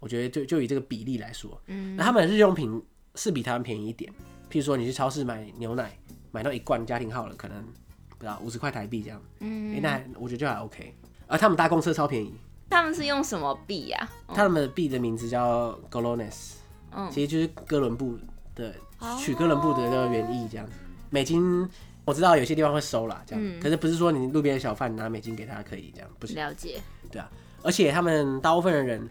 [0.00, 2.82] 我觉得就就以这个比例来说，嗯，那他们的日用品
[3.14, 4.12] 是比台湾便宜一点。
[4.50, 5.96] 譬如说你去超市买牛奶，
[6.30, 7.64] 买到一罐家庭号了，可能
[8.10, 10.94] 不知道五十块台币这样，嗯、欸，那我觉得就还 OK。
[11.26, 12.34] 而他们搭公车超便宜。
[12.68, 14.08] 他们是用什么币呀？
[14.28, 16.52] 他们的币的名字叫 Colones，
[16.96, 18.18] 嗯，其实就是哥伦布
[18.54, 18.74] 的，
[19.18, 20.72] 取哥伦布的那个原意这样子。
[21.10, 21.68] 美金
[22.04, 26.34] 我知道有些地方会收啦，这样，嗯、可是不是说你路边的小贩拿美金给他可以这样，不是？
[26.34, 26.80] 了解。
[27.10, 27.30] 对啊，
[27.62, 29.08] 而且他们大部分的人。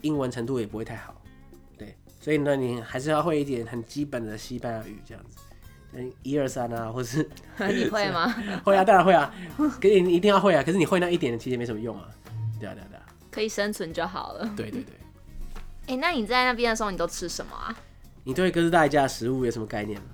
[0.00, 1.14] 英文程度也不会太好，
[1.78, 5.36] 对，所以呢，你还是要会一点很基本的西班牙语这样子，
[5.92, 7.28] 嗯，一二三啊，或是
[7.72, 8.26] 你会吗？
[8.64, 9.32] 会啊，当然会啊，
[9.80, 12.08] 可是你一定要会啊，可是你会那一点其实也没什么用啊，
[12.58, 14.52] 对啊，对啊，对啊，可以生存就好了。
[14.56, 14.94] 对对对。
[15.86, 17.74] 哎、欸，那你在那边的时候，你都吃什么啊？
[18.24, 20.06] 你对哥斯达黎加的食物有什么概念吗？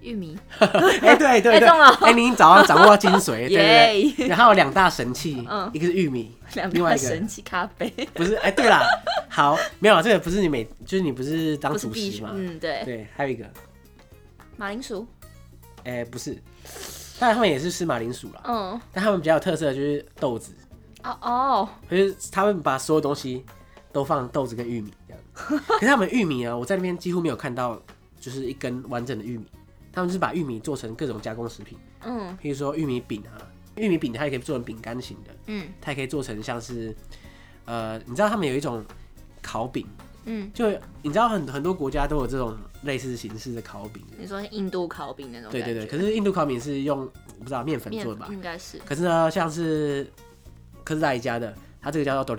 [0.00, 0.66] 玉米， 哎、
[1.10, 1.60] 欸，对对。
[1.60, 6.34] 对，哎、欸，你早上掌握精髓， 对对对，然后有两大神器，嗯，一个是玉米，
[6.72, 8.82] 另外一个神器咖啡，不是，哎、欸，对啦，
[9.28, 12.30] 好，没有，这个不是你每，就是你不是当主席嘛？
[12.32, 13.44] 嗯，对，对，还有一个。
[14.56, 15.06] 马铃薯，
[15.84, 16.34] 哎、欸，不是，
[17.20, 20.52] 当然他们也是吃马铃薯啦，嗯，但他们比较有特色的就是豆子，
[21.04, 23.44] 哦哦，就是他们把所有东西
[23.92, 24.92] 都放豆子跟玉米。
[25.01, 27.80] 这样， 可是他们玉米啊，我在那边几乎没有看到，
[28.20, 29.44] 就是一根完整的玉米。
[29.94, 33.36] 他们就是把玉米做成各种加工食品，嗯，譬如说玉米饼啊，
[33.76, 36.96] 玉米饼它也可以做成饼干型的，嗯，它也可以做成像是，
[37.66, 38.82] 呃，你知道他们有一种
[39.42, 39.86] 烤饼，
[40.24, 40.70] 嗯，就
[41.02, 48.28] 你知道很很多国家都有这种类似形式的烤饼，你说印度烤饼那种，对对对，可是印度烤饼是用我不知道面粉做的吧？
[48.30, 50.10] 应该是，可是呢，像是
[50.84, 52.34] 科斯达黎加的，它这个叫做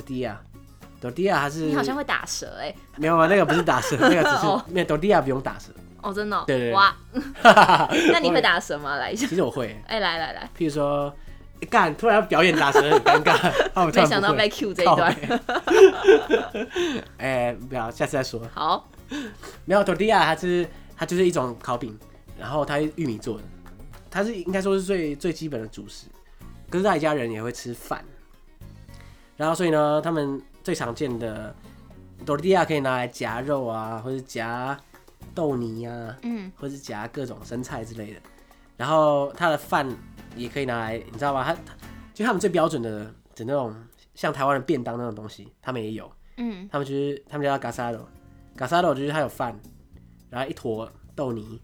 [1.09, 5.71] tortilla，tortilla 它是，你好像会打蛇哎、欸，没有啊，那个不是打蛇， 那个只是，没有 tortilla 不用打蛇。
[6.01, 6.95] 哦，真的、哦，对对对，哇，
[8.11, 8.97] 那你会打蛇吗？
[8.97, 11.13] 来一下，其实我会，哎、欸，来来来，譬如说，
[11.69, 15.15] 干、欸，突然要表演打蛇，很尴尬， 没想到被 Q 这一段，
[17.17, 18.41] 哎、欸，不要，下次再说。
[18.53, 18.89] 好，
[19.63, 21.97] 没有 tortilla，它是它就是一种烤饼，
[22.37, 23.43] 然后它玉米做的，
[24.11, 26.07] 它是应该说是最最基本的主食。
[26.69, 28.03] 哥斯达黎加人也会吃饭，
[29.37, 31.54] 然后所以呢，他们最常见的
[32.26, 34.80] tortilla 可以拿来夹肉啊，或者夹。
[35.34, 38.19] 豆泥呀、啊，嗯，或是夹各种生菜之类的，
[38.78, 39.88] 然后他的饭
[40.36, 41.43] 也可以拿来，你知道吗？
[41.43, 41.58] 他
[42.13, 43.73] 就他们最标准的的那种
[44.13, 49.58] 像台湾的便当那种东西，他们也有，嗯，他们就是他们叫 gasado，gasado 就是他有饭，
[50.30, 51.60] 然后一坨豆泥，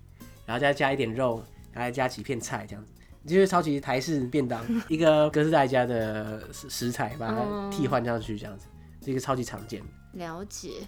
[0.47, 2.89] 然后再加一点肉，然后再加几片菜这样子，
[3.27, 8.65] 就是超级台式便当， 一个哥斯达黎加的食材把它替换上去这样子，
[9.01, 9.81] 这个超级常见。
[10.13, 10.87] 了解。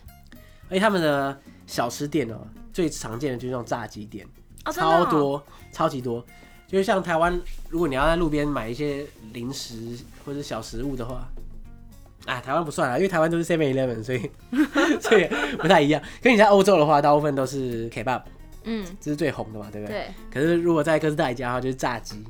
[0.70, 4.26] 而且他们的小吃店哦、喔，最常见的就是那种炸鸡店，
[4.72, 6.26] 超多，超级多。
[6.66, 7.38] 就是像台湾，
[7.70, 11.28] 如果你要在路边买一些零食或者小食物的话，
[12.26, 14.32] 啊，台湾不算啊，因为台湾都是 Seven Eleven，所以
[15.02, 16.02] 所以不太一样。
[16.22, 18.22] 跟你在欧洲的话，大部分都是 Kebab，
[18.64, 19.98] 嗯，这是最红的嘛，对不对？
[19.98, 20.14] 对。
[20.32, 22.24] 可是如果在哥斯达黎加的话，就是炸鸡，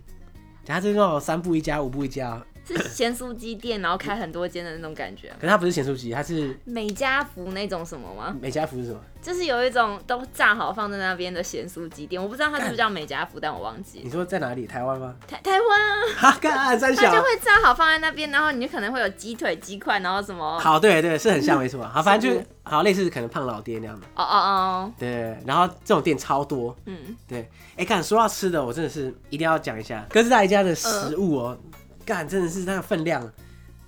[0.65, 2.43] 它是那种三步一家，五步一家。
[2.71, 5.29] 是咸酥鸡店，然后开很多间的那种感觉。
[5.39, 8.35] 可是它不是咸酥鸡，它是美家福那种什么吗？
[8.39, 8.99] 美家福是什么？
[9.21, 14.01] 就是有一种都炸好放在那边的咸酥鸡店，我不知道它是不是叫美家福，但我忘记。
[14.03, 14.65] 你说在哪里？
[14.65, 15.13] 台湾吗？
[15.27, 15.93] 台台湾啊！
[16.31, 20.57] 哈，干三小，它就会炸好放在那边，然后你就可能会有鸡腿、鸡块，然后什么？
[20.59, 21.83] 好，对对，是很像没错。
[21.83, 24.07] 好，反正就好类似可能胖老爹那样的。
[24.15, 24.93] 哦哦哦。
[24.97, 26.75] 对，然后这种店超多。
[26.85, 27.47] 嗯，对。
[27.77, 31.57] 哎，看说到吃的，我真的是一定要讲一下哥斯达黎加的食物哦。
[32.05, 33.31] 干，真的是那个分量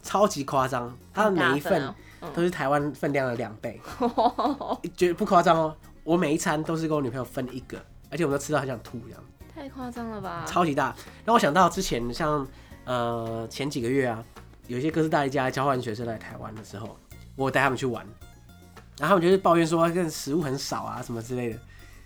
[0.02, 1.93] 超级夸张，它的每一份
[2.34, 3.80] 都是台湾分量的两倍，
[4.95, 5.76] 绝对不夸张哦。
[6.04, 7.78] 我每一餐都是跟我女朋友分一个，
[8.10, 9.23] 而且我们都吃到很想吐这样。
[9.56, 10.43] 太夸张了吧！
[10.47, 12.45] 超级大，让我想到之前像
[12.86, 14.23] 呃前几个月啊，
[14.67, 16.97] 有一些哥斯达黎加交换学生来台湾的时候，
[17.36, 18.06] 我带他们去玩，
[18.97, 21.60] 然后他们就是抱怨说这食物很少啊什么之类的。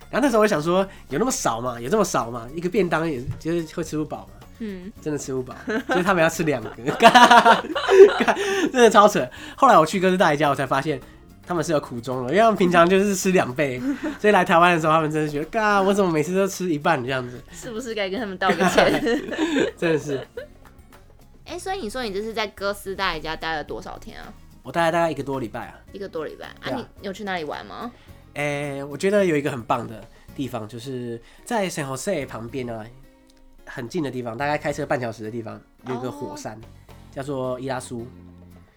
[0.09, 1.79] 然后那时候我想说，有那么少吗？
[1.79, 2.47] 有这么少吗？
[2.53, 4.36] 一个便当也就是会吃不饱吗？
[4.59, 5.55] 嗯，真的吃不饱，
[5.87, 6.69] 所以他们要吃两个，
[8.71, 9.27] 真的超扯。
[9.55, 10.99] 后来我去哥斯达黎加，我才发现
[11.45, 13.79] 他们是有苦衷的，因为他们平常就是吃两倍，
[14.19, 17.41] 所以来台湾的时候，他们真的觉得，嘎，我怎么每次都吃一半这样子？
[17.51, 19.01] 是不是该跟他们道个歉？
[19.77, 20.17] 真的是。
[21.45, 24.33] 哎、欸，所以你说你这是在哥斯达黎加待了多少天啊？
[24.63, 25.79] 我待了大概一个多礼拜啊。
[25.93, 26.75] 一个多礼拜啊？
[26.75, 27.89] 啊你有去哪里玩吗？
[28.33, 28.43] 哎、
[28.73, 30.03] 欸，我觉得有一个很棒的
[30.35, 32.85] 地方，就是在 San Jose 旁边啊。
[33.67, 36.63] 很近的地方，大概开车半小时的地方，有一个火山，oh.
[37.11, 38.07] 叫做伊拉苏。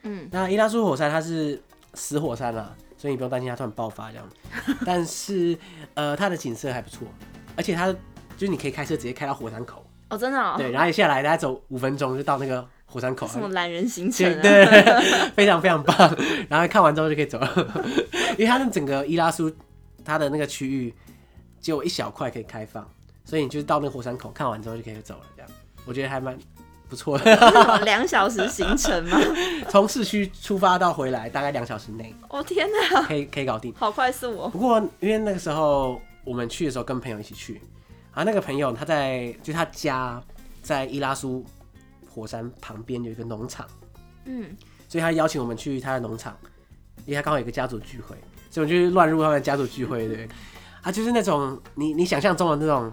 [0.02, 1.62] 嗯，那伊拉苏火山它是
[1.94, 4.28] 死火山啦，所以你不用担心它突然爆发这样。
[4.84, 5.56] 但是，
[5.94, 7.06] 呃，它的景色还不错，
[7.56, 9.84] 而且它就是你可以开车直接开到火山口。
[10.08, 10.54] 哦，真的哦。
[10.56, 13.28] 对，然后一下来大概走五分钟就到那个火山口。
[13.28, 14.42] 什么懒人行程啊？
[14.42, 14.66] 对，
[15.36, 15.96] 非常非常棒。
[16.48, 17.84] 然后看完之后就可以走了，
[18.36, 19.52] 因为它那整个伊拉苏
[20.04, 20.94] 它的那个区域
[21.60, 22.88] 只有一小块可以开放，
[23.24, 25.24] 所以你就是到那个火山口看完之后就可以走了。
[25.36, 25.50] 这样
[25.86, 26.38] 我觉得还蛮
[26.88, 27.78] 不错的。
[27.84, 29.18] 两小时行程吗？
[29.70, 32.14] 从市区出发到回来大概两小时内。
[32.28, 34.48] 哦天哪，可以可以搞定，好快速哦。
[34.48, 37.60] 不过因为那个时候我们去的时候跟朋友一起去。
[38.12, 40.20] 啊，那个朋友他在，就他家
[40.62, 41.46] 在伊拉苏
[42.08, 43.64] 火山旁边有一个农场，
[44.24, 44.50] 嗯，
[44.88, 46.36] 所以他邀请我们去他的农场，
[47.06, 48.16] 因为他刚好有一个家族聚会，
[48.50, 50.28] 所以我们就乱入他们家族聚会，对，
[50.82, 52.92] 啊，就是那种你你想象中的那种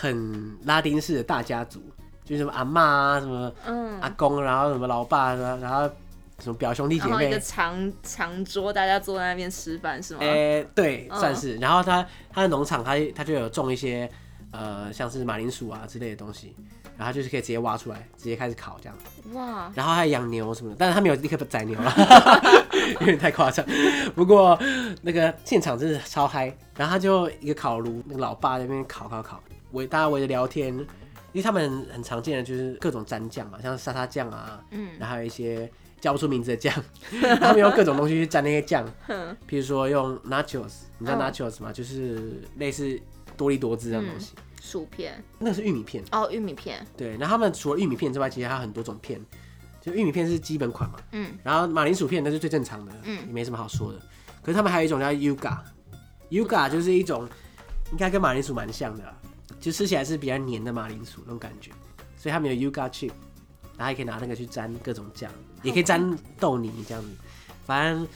[0.00, 1.80] 很拉丁式的大家族，
[2.24, 5.90] 就是什么阿妈啊，什么嗯阿公，然后什么老爸，然后
[6.38, 10.20] 什么表兄弟姐妹，然后一个长长桌，大家坐在那边吃饭是吗？
[10.22, 11.56] 哎、欸，对，算是。
[11.56, 14.08] 然后他他的农场，他他就有种一些。
[14.50, 16.56] 呃，像是马铃薯啊之类的东西，
[16.96, 18.96] 然后就是可以直接挖出来，直接开始烤这样。
[19.34, 19.70] 哇！
[19.74, 21.92] 然后还养牛什么的，但是他没有立刻宰牛了，
[22.98, 23.62] 有点太夸张。
[24.14, 24.58] 不过
[25.02, 26.46] 那个现场真的超嗨，
[26.78, 29.38] 然后他就一个烤炉，那个老爸在那边烤烤烤，
[29.72, 30.84] 围大家围着聊天，因
[31.34, 36.74] 为他们很常见的就是各种蘸酱嘛，像沙沙酱啊，嗯，然后还有一些叫不出名字的酱，
[37.40, 38.86] 他们用各种东西去蘸那些酱，
[39.48, 41.72] 譬如说用 nachos，你知道 nachos 吗？
[41.72, 43.00] 就是类似。
[43.36, 46.02] 多利多汁这样东西，嗯，薯片，那是玉米片。
[46.10, 46.84] 哦，玉米片。
[46.96, 49.24] 对，然后他们除了玉米片之外，其实还有很多种片，
[49.80, 53.98] 就玉米片是基本款嘛，嗯，然后马铃薯片那是最正常的，嗯，也没什么好说的。
[54.42, 57.28] 可是他们还有一种叫 Yuga，Yuga 就是一种
[57.92, 59.04] 应该跟马铃薯蛮像的，
[59.60, 61.70] 就吃起来是比较黏的马铃薯那种感觉，
[62.16, 63.12] 所以他们有 Yuga chip，
[63.76, 65.30] 然后还可以拿那个去沾各种酱，
[65.62, 67.08] 也可以沾豆泥这样子，
[67.64, 68.06] 反正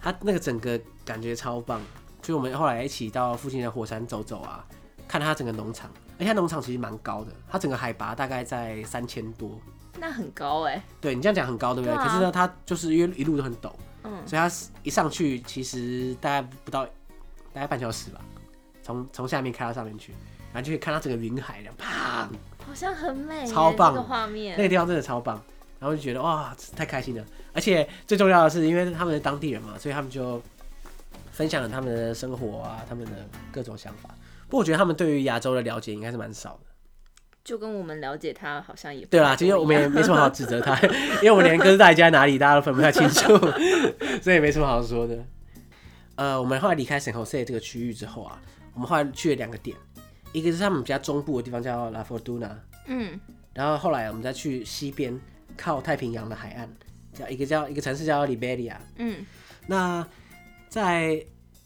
[0.00, 1.80] 它那个整个感觉超棒。
[2.24, 4.64] 所以我们后来一起到附近的火山走走啊，
[5.08, 9.60] 看它整个农场，而且农场其实蛮高的，它整个海拔大概在三千多，
[9.98, 10.82] 那很高哎、欸。
[11.00, 11.96] 对你这样讲很高，对不对？
[11.96, 13.72] 对啊、可是呢，它就是因为一路都很陡，
[14.04, 14.48] 嗯，所以它
[14.84, 16.86] 一上去其实大概不到
[17.52, 18.20] 大概半小时吧，
[18.84, 20.14] 从从下面开到上面去，
[20.52, 22.28] 然后就可以看到整个云海，然后啪，
[22.66, 25.42] 好像很美，超棒，这个画面，那个地方真的超棒，
[25.78, 30.40] 然后就觉得哇，太开心了，而且最重要的是，因为他们是当地人嘛，所以他们就。
[31.30, 33.12] 分享了他们的生活啊，他们的
[33.50, 34.10] 各种想法。
[34.48, 36.66] 不过我觉得他们对于亚洲的了解应该是蛮少的，
[37.42, 39.34] 就跟我们了解他好像也不对啦。
[39.34, 40.78] 其实我们也没什么好指责他，
[41.22, 43.34] 因为我们连哥斯达黎加哪里大家都分不太清楚，
[44.20, 45.16] 所以没什么好说的。
[46.16, 48.38] 呃，我们后来离开圣荷西这个区域之后啊，
[48.74, 49.74] 我们后来去了两个点，
[50.32, 53.18] 一个是他们比较中部的地方叫拉佛杜纳，嗯，
[53.54, 55.18] 然后后来我们再去西边
[55.56, 56.68] 靠太平洋的海岸，
[57.12, 59.24] 叫一个叫一个城市叫利贝利亚，嗯，
[59.66, 60.06] 那。
[60.72, 61.22] 在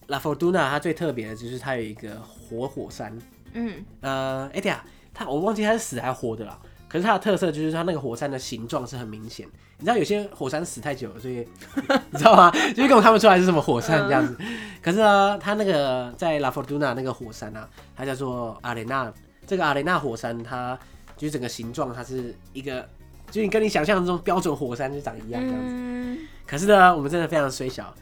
[0.09, 3.17] 拉佛杜纳，它最特别的就是它有一个活火山。
[3.53, 6.61] 嗯，呃，哎、欸、呀，它我忘记它是死还是活的了。
[6.89, 9.47] 可是它的特色就是它那个火山的形状是很明显。
[9.79, 11.47] 你知道有些火山死太久了，所以
[12.11, 12.51] 你知道吗？
[12.51, 14.37] 就是根本看不出来是什么火山这样子。
[14.83, 19.13] 可是呢，它那个在拉佛杜纳那个火山啊，它叫做阿雷纳。
[19.47, 20.79] 这个阿雷纳火山，它
[21.17, 22.89] 就是整个形状，它是一个，
[23.31, 25.73] 就你跟你想象中标准火山就长一样这样子。
[25.73, 27.95] 嗯、可是呢，我们真的非常虽小。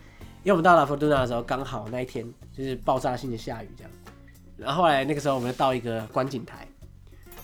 [0.42, 3.90] 因为我们到拉佛杜纳的时候，刚好那一天就是爆炸性的下雨，这样。
[4.58, 6.68] 然后后来那个时候，我们到一个观景台，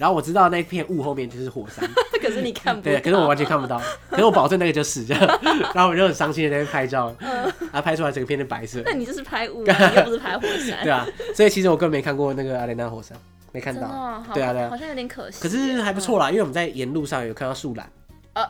[0.00, 1.86] 然后我知道那片雾后面就是火山，
[2.22, 5.40] 可是你看不到，对，可是我完全看不到，可是我保证那个就是这样。
[5.74, 8.80] 然后我就很伤心的在那边拍照，然后拍出来整个片是白色。
[8.86, 10.78] 那你就是拍雾，又不是拍火山。
[10.82, 13.14] 对啊，所以其实我根本没看过那个阿雷纳火山，
[13.52, 14.22] 没看到。
[14.32, 15.42] 对啊，对啊，好像有点可惜。
[15.42, 17.86] 可是还不错啦，因为我们在沿路上有看到树懒。
[18.32, 18.42] 呃，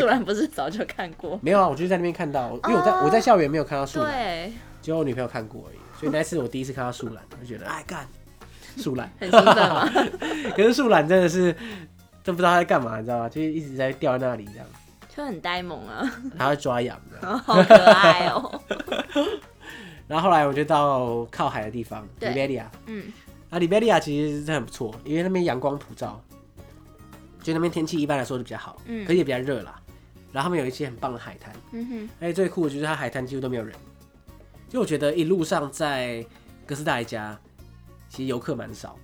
[0.00, 1.38] 树懒不是早就看过？
[1.42, 5.76] 没有啊，我就是在那边看到，因为我在我在校园没有看到树懒，对，只有我女朋友看过而已。
[6.00, 8.06] 所以那次我第一次看到树懒，我就觉得哎干，
[8.76, 9.88] 树懒 很兴奋吗？
[10.56, 11.52] 可是树懒真的是
[12.22, 13.28] 都不知道他在干嘛，你知道吗？
[13.28, 14.66] 就是一直在吊在那里这样，
[15.14, 16.02] 就很呆萌啊。
[16.38, 18.60] 他会抓痒的， 好可爱哦。
[20.06, 23.12] 然后后来我就到靠海的地方，利贝利亚，嗯，
[23.50, 26.22] 啊，利贝利亚其实真的很不错，因为那边阳光普照。
[27.42, 29.80] 就那边天气一般来说就比较好，嗯，可是也比较热啦。
[30.32, 32.08] 然后他们有一些很棒的海滩，嗯哼。
[32.20, 33.72] 而且最酷的就是它海滩几乎都没有人。
[34.68, 36.26] 就我觉得一路上在
[36.66, 37.38] 哥斯达黎加，
[38.16, 38.98] 其实游客蛮少。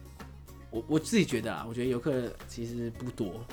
[0.71, 3.45] 我我自己觉得啊，我觉得游客其实不多。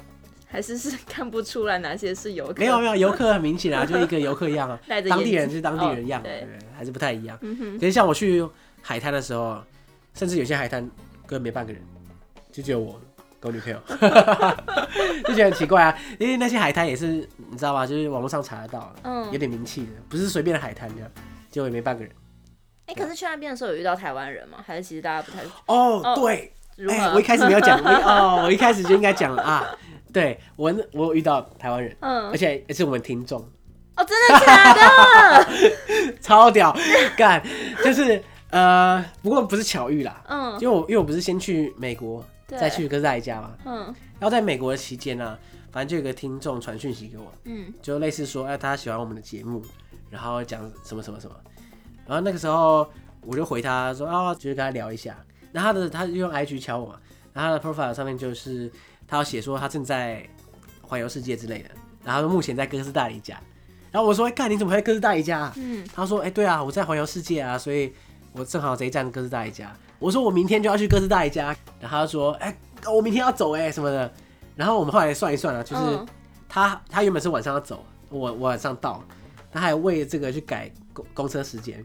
[0.48, 2.54] 还是是 看不出来哪些是游客？
[2.60, 7.38] 没有没有，游客很明显啊，就一个游客一样啊， 当地人是当地人一样，对，还是不太一样。
[7.42, 7.74] 嗯哼。
[7.78, 8.48] 可是像我去
[8.82, 9.62] 海滩的时候，
[10.14, 10.82] 甚至有些海滩
[11.28, 11.82] 根本没半个人，
[12.54, 12.98] 就只有我。
[13.42, 13.82] 跟我女朋友
[15.26, 21.10] 就觉得很奇怪啊，因为那些海滩也是你知道吧，就是网络上查得到，嗯，有点名气的，不是随便的海滩这样，
[21.50, 22.12] 结果也没半个人。
[22.90, 24.58] 哎、欸，可是去那边的时候有遇到台湾人吗？
[24.66, 25.44] 还是其实大家不太？
[25.68, 26.52] 哦，对？
[26.90, 29.68] 哎、我一开始没有讲，哦，我一开始就应该讲了啊。
[30.12, 33.40] 对我，我有遇到台湾人，嗯，而且也是我们听众。
[33.96, 35.48] 哦，真的假的？
[36.20, 36.76] 超屌，
[37.16, 37.44] 干，
[37.84, 45.40] 就是呃，不过不是巧遇啦，嗯，因为我因为我不是先去美国，再去哥斯达黎加嘛，嗯，然后在美国的期间呢、啊，
[45.72, 49.62] 反正就有个听众传讯息给我，嗯，就类似说，哎，他喜欢我们的节目，
[50.10, 51.36] 然后讲什么什么什么，
[52.10, 52.86] 然后那个时候
[53.22, 55.16] 我就回他说，啊、哦，就是跟他聊一下，
[55.54, 57.00] 然后他的他就用 IG 敲我嘛，
[57.32, 58.70] 然后他的 profile 上面就是。
[59.12, 60.24] 他要写说他正在
[60.84, 61.70] 环游世界之类的，
[62.04, 63.42] 然后目前在哥斯达黎加，
[63.90, 67.92] 然后我说：“哎，干你怎么还在哥斯达黎加啊？”嗯，他说：“哎，对啊，我在环游世界啊，所以
[68.34, 71.46] 我正好这一站哥斯达黎加。”我说：“我明天就要去哥斯达黎加。”
[71.82, 74.14] 然后他说：“哎，我明天要走哎什么的。”
[74.56, 76.00] 然后我们后来算一算啊，就是
[76.48, 79.04] 他他原本是晚上要走，我我晚上到，
[79.52, 81.84] 他还为这个去改公公车时间，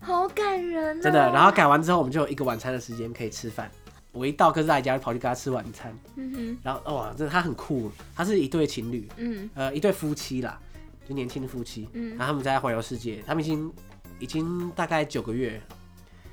[0.00, 1.18] 好感人啊，真的。
[1.32, 3.70] 然后改完之后，我们就有一个晚餐的时间可以吃饭。
[4.12, 10.58] 我一到哥斯达黎加就跑去跟他吃晚餐，嗯哼，然后哇，真的他很酷，他是一对情侣，嗯，呃，一对夫妻啦，
[11.08, 13.72] 就年轻的夫妻，嗯，然后他们在环游世界，他们已经
[14.18, 15.62] 已经大概九个月，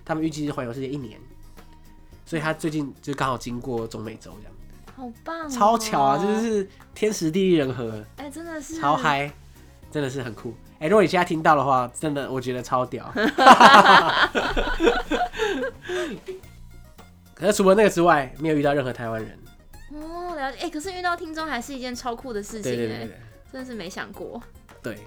[0.03, 1.19] 他们预计是环游世界一年，
[2.25, 4.53] 所以他最近就刚好经过中美洲这样，
[4.95, 8.80] 好棒喔，超巧啊，就是天时地利人和，哎，真的是。
[8.82, 9.32] 超嗨，
[9.91, 13.11] 真的是很酷，哎，如果你现在听到的话，真的我觉得超屌。
[17.33, 19.39] 可是除了那个之外，没有遇到任何台湾人。
[19.93, 20.57] 哦，了解。
[20.57, 22.63] 哎、欸，可是遇到听众还是一件超酷的事情。
[22.63, 23.19] 对对对，对
[23.51, 24.41] 真的是没想过。
[24.81, 24.97] 对，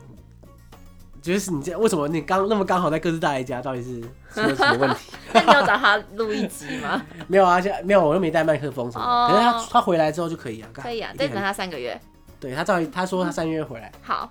[1.20, 4.00] 就是你这为什么你刚那么刚好在哥斯达黎加，到底是
[4.32, 5.12] 出了什么问题？
[5.34, 7.04] 那你要找他录一集吗？
[7.28, 9.10] 没有啊，现没有，我又没带麦克风什么的。
[9.12, 10.68] 哦、可是他他回来之后就可以啊。
[10.72, 12.00] 可以啊，再等他三个月。
[12.38, 13.92] 对他照他说他三个月回来。
[14.02, 14.30] 好，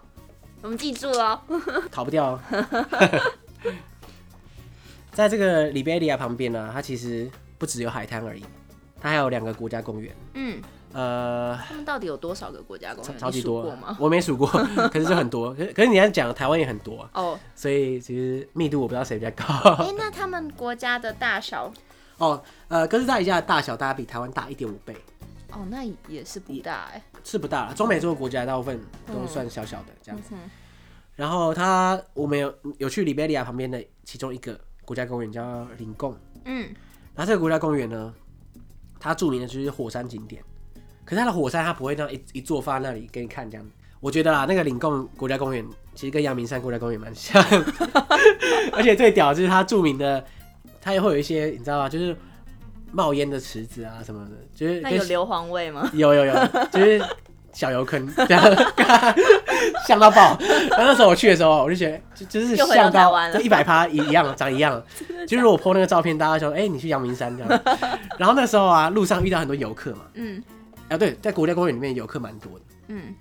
[0.62, 1.39] 我们记住哦。
[1.91, 2.39] 逃不掉、哦。
[5.12, 7.30] 在这个里贝利亚旁边呢、啊，它其实。
[7.60, 8.45] 不只有海滩而已，
[9.02, 10.15] 它还有两个国家公园。
[10.34, 10.62] 嗯，
[10.93, 13.17] 呃，他们到底有多少个国家公园？
[13.19, 13.98] 超级多吗？
[14.00, 14.48] 我没数过，
[14.88, 15.54] 可是就很多。
[15.54, 19.43] 可是可是你要讲台湾也很多哦，所以其实密度我不知道谁比较高。
[19.72, 21.69] 哎、欸，那他们国家的大小？
[22.17, 24.95] 哦，呃，哥斯达黎加的大小大概比台湾大一点五倍。
[25.52, 27.74] 哦，那也是不大哎，是不大了。
[27.74, 30.30] 中美洲的国家大部分都算小小的这样子。
[30.34, 30.50] 嗯、
[31.16, 36.16] 然后他我们有有去里贝利亚旁边的其中一个国家公园叫林贡。
[36.46, 36.74] 嗯。
[37.16, 38.14] 然后这个国家公园呢，
[39.00, 40.42] 它著名的就是火山景点，
[41.04, 43.66] 可是它的火山它不会那样一一座放在那里给你看这样。
[44.00, 47.44] 我觉得啦，那个领贡国家公园其实跟阳明山国家公园蛮像，
[48.72, 50.24] 而且最屌的就是它著名的，
[50.80, 51.90] 它也会有一些你知道吗？
[51.90, 52.16] 就是
[52.91, 55.89] 冒烟的池子啊什么的，就是那有硫磺味吗？
[55.93, 56.34] 有有有，
[56.71, 57.02] 就是。
[57.52, 58.43] 小油坑，这样
[59.88, 60.38] 像到爆。
[60.69, 64.82] 然后那时候我去的时候，我就觉得就就是像到就一百趴一一样， 长一样。
[65.28, 67.62] 就是我 po 那个照片，大家说，哎、欸，你去阳明山这样。
[68.19, 70.41] 然后那时候啊，路上遇到很多游客嘛，嗯，
[70.89, 73.15] 啊对，在国家公园里面游客蛮多的，嗯，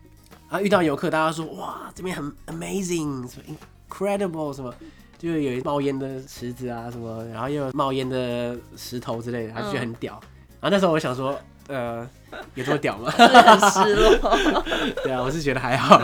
[0.50, 3.56] 啊遇到游客，大家说哇，这边很 amazing，什么
[3.88, 4.72] incredible，什么，
[5.18, 10.18] 就是有冒烟的池子啊什么，然后又有冒烟的石头之类的，他就觉得很屌。
[10.22, 10.28] 嗯、
[10.60, 11.38] 然后那时候我想说。
[11.68, 12.08] 呃，
[12.54, 13.10] 有这么屌吗？
[13.12, 14.16] 很失落。
[15.04, 16.00] 对啊，我是觉得还好。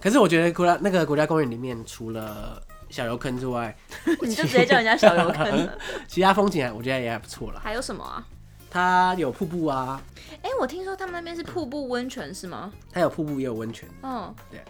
[0.00, 3.76] 可是我觉得国家那个国家公园里面，除了小油坑之外，
[4.20, 5.68] 你就直接叫人家小油坑。
[6.06, 7.60] 其他风景我觉得也还不错啦。
[7.60, 8.24] 还有什么啊？
[8.70, 10.00] 它有瀑布啊。
[10.42, 12.72] 哎、欸，我听说他们那边是瀑布温泉是吗？
[12.92, 13.88] 它有瀑布也有温泉。
[14.04, 14.60] 嗯，对。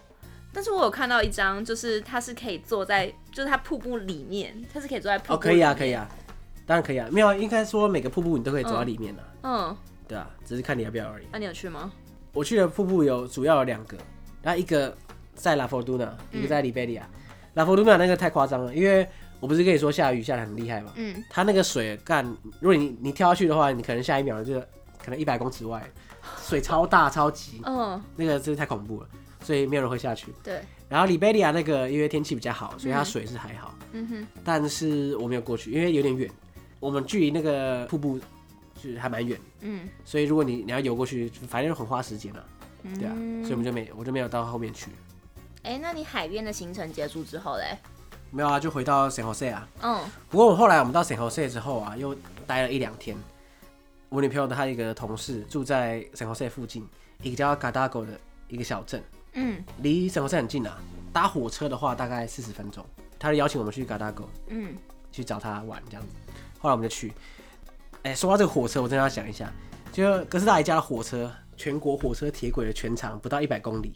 [0.53, 5.39] 但是我有看到一张，就是它是可以坐在，就是它瀑布里面，它是可以坐在瀑布里面。
[5.39, 6.09] 哦，可以啊，可以啊。
[6.65, 9.23] 当然可以啊，没有，应该说每个瀑布你都可以走到里面的。
[9.43, 11.27] 嗯，对啊，只是看你要不要而已。
[11.33, 11.91] 那你有去吗？
[12.33, 13.97] 我去的瀑布有主要有两个，
[14.43, 14.97] 然后一个
[15.35, 17.09] 在拉佛杜纳，一个在里贝利亚。
[17.55, 19.07] 拉佛杜纳那个太夸张了，因为
[19.41, 20.93] 我不是跟你说下雨下的很厉害嘛。
[20.95, 21.23] 嗯。
[21.29, 22.25] 它那个水干，
[22.61, 24.59] 如果你你跳下去的话，你可能下一秒就
[25.05, 25.83] 可能一百公尺外，
[26.41, 27.61] 水超大超级。
[27.65, 28.03] 嗯。
[28.17, 29.09] 那个真是太恐怖了，
[29.43, 30.33] 所以没有人会下去。
[30.43, 30.61] 对。
[30.89, 33.75] 然后里贝利亚那个因为天气比较好，所以它水是还好。
[33.93, 34.27] 嗯哼。
[34.45, 36.31] 但是我没有过去，因为有点远。
[36.81, 42.41] 我们距离那个瀑布就是还蛮远，嗯，所以如果你你要游过去，反正很花时间嘛，
[42.83, 44.91] 嗯、对啊，所以我们就没我就没有到后面去。
[45.63, 47.79] 哎、欸，那你海边的行程结束之后嘞？
[48.33, 49.69] 没有啊，就回到圣荷西啊。
[49.81, 50.01] 嗯。
[50.29, 52.13] 不过我后来我们到圣荷西之后啊，又
[52.49, 53.17] 待了一两天。
[54.09, 56.85] 我女朋友的她一个同事住在圣荷西附近
[57.23, 58.19] 一个叫 Gadago 的
[58.49, 59.01] 一个小镇，
[59.35, 60.79] 嗯，离圣荷西很近啊，
[61.13, 62.85] 搭火车的话大概四十分钟。
[63.19, 64.75] 他就邀请我们去 Gadago，嗯，
[65.13, 66.15] 去找他玩这样子。
[66.59, 67.13] 后来我们就去，
[68.03, 69.53] 哎、欸，说到这个火车，我真的要想一下，
[69.93, 73.95] 就哥斯达黎加的火车，全国火车铁轨的全长不到一百公里。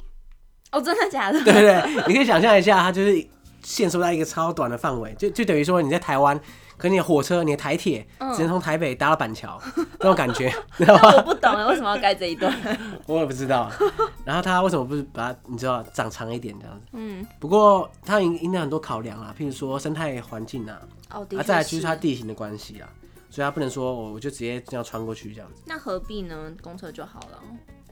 [0.70, 1.43] 哦，真的假的？
[1.43, 3.26] 对对对，你可以想象一下，它就是
[3.62, 6.41] 限缩在一个超短的范围，就就等于说你在台湾，
[6.76, 11.12] 可你的火车、你的台铁只能从台北搭到板桥，嗯、这种感觉， 知道吗？
[11.16, 12.52] 我不懂为什么要盖这一段？
[13.06, 13.70] 我也不知道。
[14.24, 16.86] 然后他为什么不是把它，你知道，长长一点这样子？
[16.92, 17.26] 嗯。
[17.38, 22.88] 不过它应应该很多考量啊，譬如说生态环境啊，哦，啊，再来就是它地形的关系啊，
[23.30, 25.62] 所以它不能说我就直接这样穿过去这样子。
[25.64, 26.52] 那何必呢？
[26.62, 27.42] 公车就好了。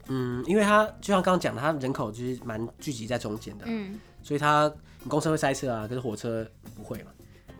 [0.08, 4.70] 嗯，因为它就像刚刚讲的，它人口就是蛮聚集在中间的，嗯，所以它
[5.08, 7.10] 公车会塞车啊，可是火车不会嘛。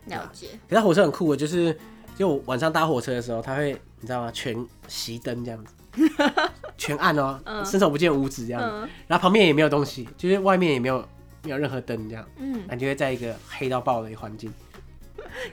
[0.07, 0.49] 了解。
[0.69, 1.77] 可是火车很酷的，就是
[2.17, 4.31] 就晚上搭火车的时候，它会你知道吗？
[4.33, 4.55] 全
[4.89, 5.75] 熄灯这样子，
[6.77, 10.99] 全暗哦、喔，嗯、伸手不见五指这样子，嗯、然后旁边也没有东西，就是外面也没有
[11.43, 14.53] 没有任何灯这样，嗯，那你就会在一个黑到爆的一个环境。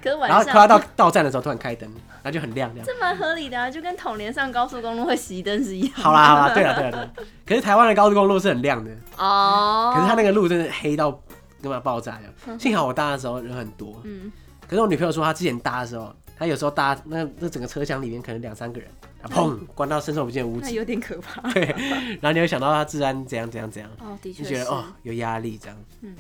[0.04, 1.90] 可是晚上，然后快要到到站的时候突然开灯，
[2.22, 2.86] 然后就很亮这样。
[2.86, 5.92] 这蛮合理的啊，就跟统联上高速公路会熄灯是一样。
[5.94, 7.14] 好啦好啦，对了对了对了。
[7.48, 12.60] 可是台湾的高速公路是很亮的哦，可是它那个路真的黑到根本要爆炸这样。
[12.60, 14.32] 幸好我搭的时候人很多，嗯。
[14.72, 18.90] 可是我女朋友说她之前搭的时候，她有时候搭那那整个车厢里面可能两三个人，
[19.22, 21.42] 然后砰关到伸手不见五指，那有点可怕。
[21.52, 21.66] 对，
[22.22, 25.78] 然后你会想到她治安怎样怎样怎样，哦，的确，就觉得哦有压力这样。
[26.00, 26.16] 嗯。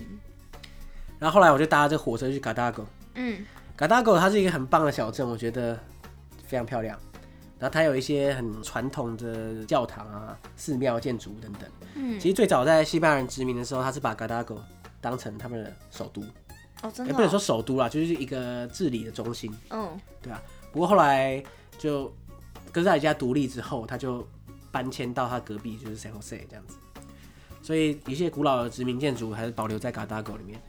[1.17, 2.85] 然后后来我就搭这个火车去嘎达狗，
[3.15, 3.45] 嗯。
[3.77, 5.79] 嘎达狗它是一个很棒的小镇，我觉得
[6.45, 6.99] 非常漂亮。
[7.57, 11.61] 然后它有一些很传统的教堂啊、寺庙建筑等等。
[11.95, 14.59] 嗯，其实最早在西班牙人殖民的时候，他是把嘎达狗
[14.99, 16.21] 当成他们的首都。
[16.82, 17.15] 哦，真的、哦？
[17.15, 19.51] 不能说首都啦，就是一个治理的中心。
[19.69, 19.89] 嗯，
[20.21, 20.41] 对啊。
[20.71, 21.43] 不过后来
[21.77, 22.13] 就
[22.71, 24.27] 哥斯达黎加独立之后，他就
[24.71, 26.75] 搬迁到他隔壁，就是 San Jose 这样子。
[27.61, 30.59] 所以一些古老的殖民建筑还是保留在嘎达狗里面。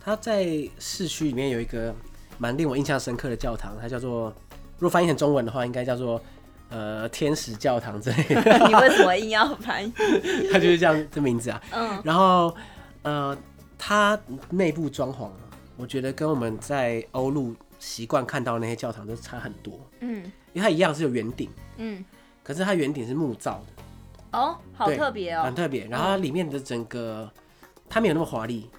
[0.00, 0.46] 它在
[0.78, 1.94] 市区里面有一个。
[2.38, 4.28] 蛮令我印象深刻的教堂，它叫做，
[4.74, 6.20] 如果翻译成中文的话，应该叫做
[6.68, 8.58] 呃天使教堂之类的。
[8.68, 9.90] 你为什么硬要翻译？
[10.52, 11.62] 它就是这样这名字啊。
[11.72, 11.98] 嗯。
[12.04, 12.54] 然后
[13.00, 13.34] 呃，
[13.78, 15.30] 它内部装潢，
[15.76, 19.78] 我觉得跟我们在欧陆习惯看到的那些教堂都差很多。
[20.00, 20.24] 嗯。
[20.52, 21.50] 因为它一样是有圆顶。
[21.76, 22.04] 嗯。
[22.42, 24.38] 可是它圆顶是木造的。
[24.38, 25.44] 哦，好特别哦。
[25.44, 25.86] 很特别。
[25.86, 27.30] 然后它里面的整个，
[27.88, 28.70] 它没有那么华丽，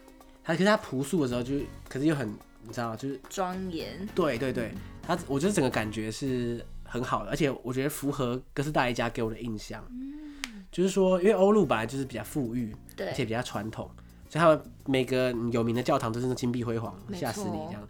[0.44, 1.56] 它可是它朴素的时候就，
[1.88, 2.34] 可是又很。
[2.64, 4.06] 你知道，就是庄严。
[4.14, 9.82] 对对对，它我觉得整个感觉是很好的，而且我觉得符合哥斯达黎加给我的印象。
[9.90, 13.90] 嗯，就是说，因为欧陆本来就是比较富裕，对，而且比较传统，
[14.38, 17.82] 所以他们每个有名的教堂都是那金碧辉煌，吓死你这样。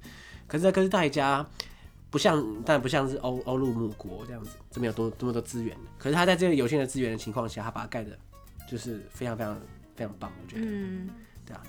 [0.47, 1.45] 可是，在哥斯达黎加
[2.09, 5.75] 不像，但不像是欧欧陆母国这样子，这边有多这么多资源。
[5.97, 8.17] 可是他在这个有限的资源的情况下，他把它盖的，
[8.69, 9.59] 就是非常非常
[9.95, 10.61] 非常棒，我觉得。
[10.65, 11.09] 嗯，
[11.45, 11.61] 对啊。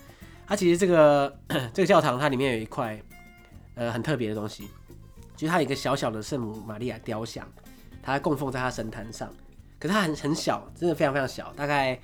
[0.47, 1.37] 它其实这个
[1.75, 3.03] 这个教堂，它里面有一块
[3.75, 4.69] 呃很特别的东西，
[5.37, 7.45] 就是它有一个小小的圣母玛利亚雕像，
[8.01, 9.29] 它供奉在它神坛上，
[9.81, 12.01] 可是它很很小，真的非常非常小，大概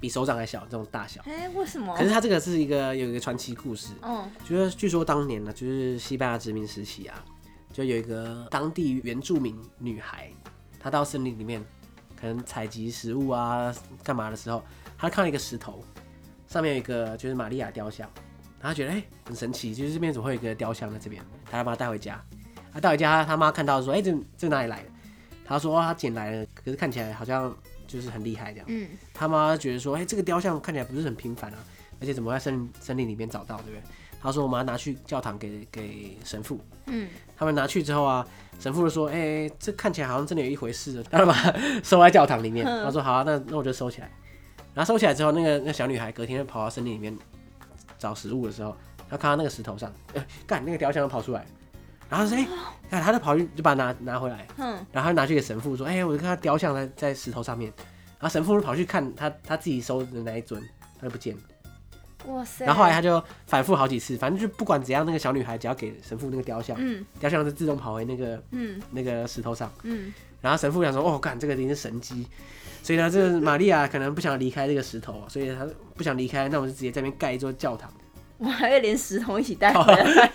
[0.00, 1.20] 比手掌还小这种大小。
[1.26, 1.94] 哎、欸，为什么？
[1.96, 7.22] 可是它这个是一个有一个传奇故事，嗯，就是据说当年呢，就是西班牙殖民时期啊，
[7.72, 10.30] 就有一个当地原住民女孩，
[10.80, 11.64] 她到森林里面
[12.18, 13.72] 可能采集食物啊
[14.02, 14.64] 干嘛的时候，
[14.98, 15.84] 她看到一个石头。
[16.48, 18.10] 上面有一个就是玛利亚雕像，
[18.58, 21.22] 她觉得哎、欸、很神奇，就是这边怎么会有一个雕像在这边？
[21.48, 22.20] 她要把它带回家。
[22.72, 24.88] 她带回家，她妈看到说：“哎、欸，这这哪里来的？”
[25.46, 27.56] 她说：“哦，他捡来的，可是看起来好像
[27.90, 28.88] 就是很厉害这样。”嗯。
[29.12, 31.58] 他妈觉得说：“哎、欸，这个雕像看起来不是很平凡啊，
[32.00, 33.82] 而且怎么在森森林里面找到，对不对？”
[34.22, 37.08] 他说：“我们要拿去教堂给给神父。”嗯。
[37.36, 38.26] 他们拿去之后啊，
[38.58, 41.02] 神父就说：“哎、欸，这看起来好像真的有一回事。
[41.10, 42.66] ”他把它收在教堂里面。
[42.66, 44.10] 嗯、他说：“好啊，那那我就收起来。”
[44.72, 47.16] 然后收起来之后，那个那小女孩隔天跑到森林里面
[47.98, 48.76] 找食物的时候，
[49.08, 51.44] 她看到那个石头上，哎、欸，干那个雕像跑出来，
[52.10, 52.48] 然后说，哎、欸，
[52.90, 57.72] 看她就跑去就把它拿拿回来，嗯，然后他拿去给神父说，哎、欸，我就看他雕像在在石头上面，
[58.18, 60.60] 然后神父就跑去看他他自己收的那一尊，
[61.00, 61.40] 他就不见了，
[62.26, 62.66] 哇塞！
[62.66, 68.82] 然后后来他就反复好几次，反正就不管怎样，那个小女孩只要给神父那个雕像，嗯，雕像就自动跑回那个嗯。
[68.90, 72.26] 那个石头上，嗯，然后神父想说，哦，干这个一定是神机。
[72.82, 77.92] 所以呢，这个玛利亚可能不想离开这个石头，所以他不想离开，那我就直接在那边盖一座教堂。
[78.40, 80.02] 我还会连石头一起带回来。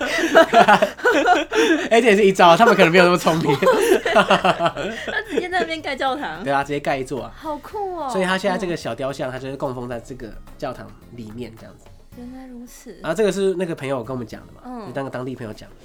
[1.90, 3.54] 哎，这也是一招，他们可能没有那么聪明。
[4.14, 6.44] 他直接在那边盖教堂。
[6.44, 7.34] 对啊，直接盖一座啊。
[7.36, 8.10] 好酷哦！
[8.10, 11.86] 所以他现在这个小雕像，他就是供奉在这个教堂里面这样子。
[12.18, 12.96] 原来如此。
[13.02, 15.76] 然后这个是那个朋友跟我们讲的嘛，嗯，就那个当地朋友讲的。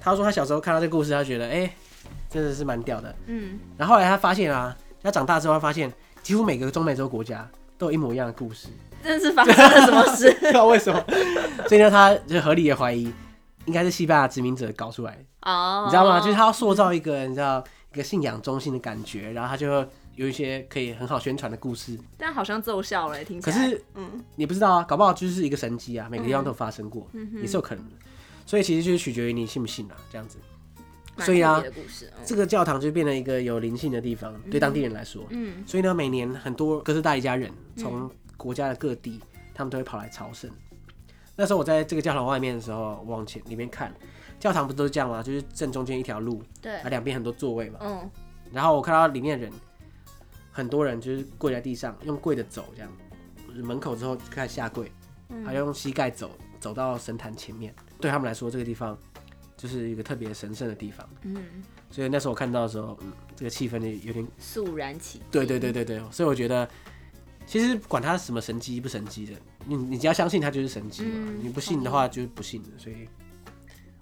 [0.00, 1.72] 他说他小时候看到这个故事，他觉得哎、欸，
[2.30, 3.14] 真的是蛮屌的。
[3.26, 3.58] 嗯。
[3.78, 4.76] 然后后来他发现啊。
[5.02, 5.92] 他长大之后，他发现
[6.22, 7.46] 几乎每个中美洲国家
[7.76, 8.68] 都有一模一样的故事。
[9.04, 10.32] 真是发生了什么事？
[10.40, 11.04] 不知道为什么？
[11.68, 13.12] 所以呢，他就合理的怀疑，
[13.66, 15.22] 应该是西班牙殖民者搞出来的。
[15.42, 16.18] 哦，你知道吗？
[16.20, 19.86] 就是他要塑造一个，你知道，一个信仰中心的感觉，然后他就
[20.16, 21.98] 有一些可以很好宣传的故事。
[22.16, 23.56] 但好像奏效了，听起来。
[23.56, 27.92] 可是，嗯，你不知道啊，搞不好就是一个神迹啊，每个地方都有发生过，嗯、也是有可能的。
[28.46, 30.38] 所以其实就是取决于你信不信啊，这样子。
[31.18, 31.84] 所以啊，嗯、
[32.24, 35.24] 这个教堂就变成一个有灵性的地方，对当地人来说。
[35.30, 35.62] 嗯。
[35.66, 38.10] 所以呢，每年很多哥斯达黎加人从
[38.44, 39.18] 国家的各地，
[39.54, 40.50] 他们都会跑来朝圣。
[41.34, 43.90] 那时候我在这个教堂外面的时候，往前里面看，
[44.38, 45.22] 教堂不都是这样吗？
[45.22, 47.78] 就是正中间一条路，对，啊，两边很多座位嘛。
[47.80, 48.10] 嗯。
[48.52, 49.52] 然后我看到里面的人，
[50.52, 52.92] 很多人就是跪在地上，用跪着走，这样，
[53.64, 54.92] 门口之后就开始下跪，
[55.42, 56.30] 还用膝盖走，
[56.60, 57.74] 走到神坛前面。
[57.98, 58.94] 对他们来说，这个地方。
[59.56, 61.42] 就是一个特别神圣的地方，嗯，
[61.88, 65.26] 所以那时候我看到的时候，嗯，这个气氛就有点肃然起敬。
[65.30, 66.68] 对对对对对，所以我觉得，
[67.46, 69.32] 其实管他什么神机不神机的，
[69.66, 72.68] 你你只要相信他就是神机嘛，嗯，你不信的话就是不信的。
[72.78, 73.08] 所以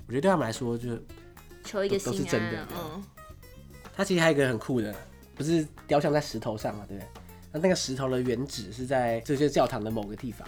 [0.07, 0.99] 我觉得对他们来说，就
[1.65, 2.67] 求一个都是真的。
[2.75, 3.05] 嗯，
[3.95, 4.95] 他其实还有一个很酷的，
[5.35, 7.09] 不是雕像在石头上嘛，对不对？
[7.53, 10.47] 那那个石头的原址是在这些教堂的某个地方。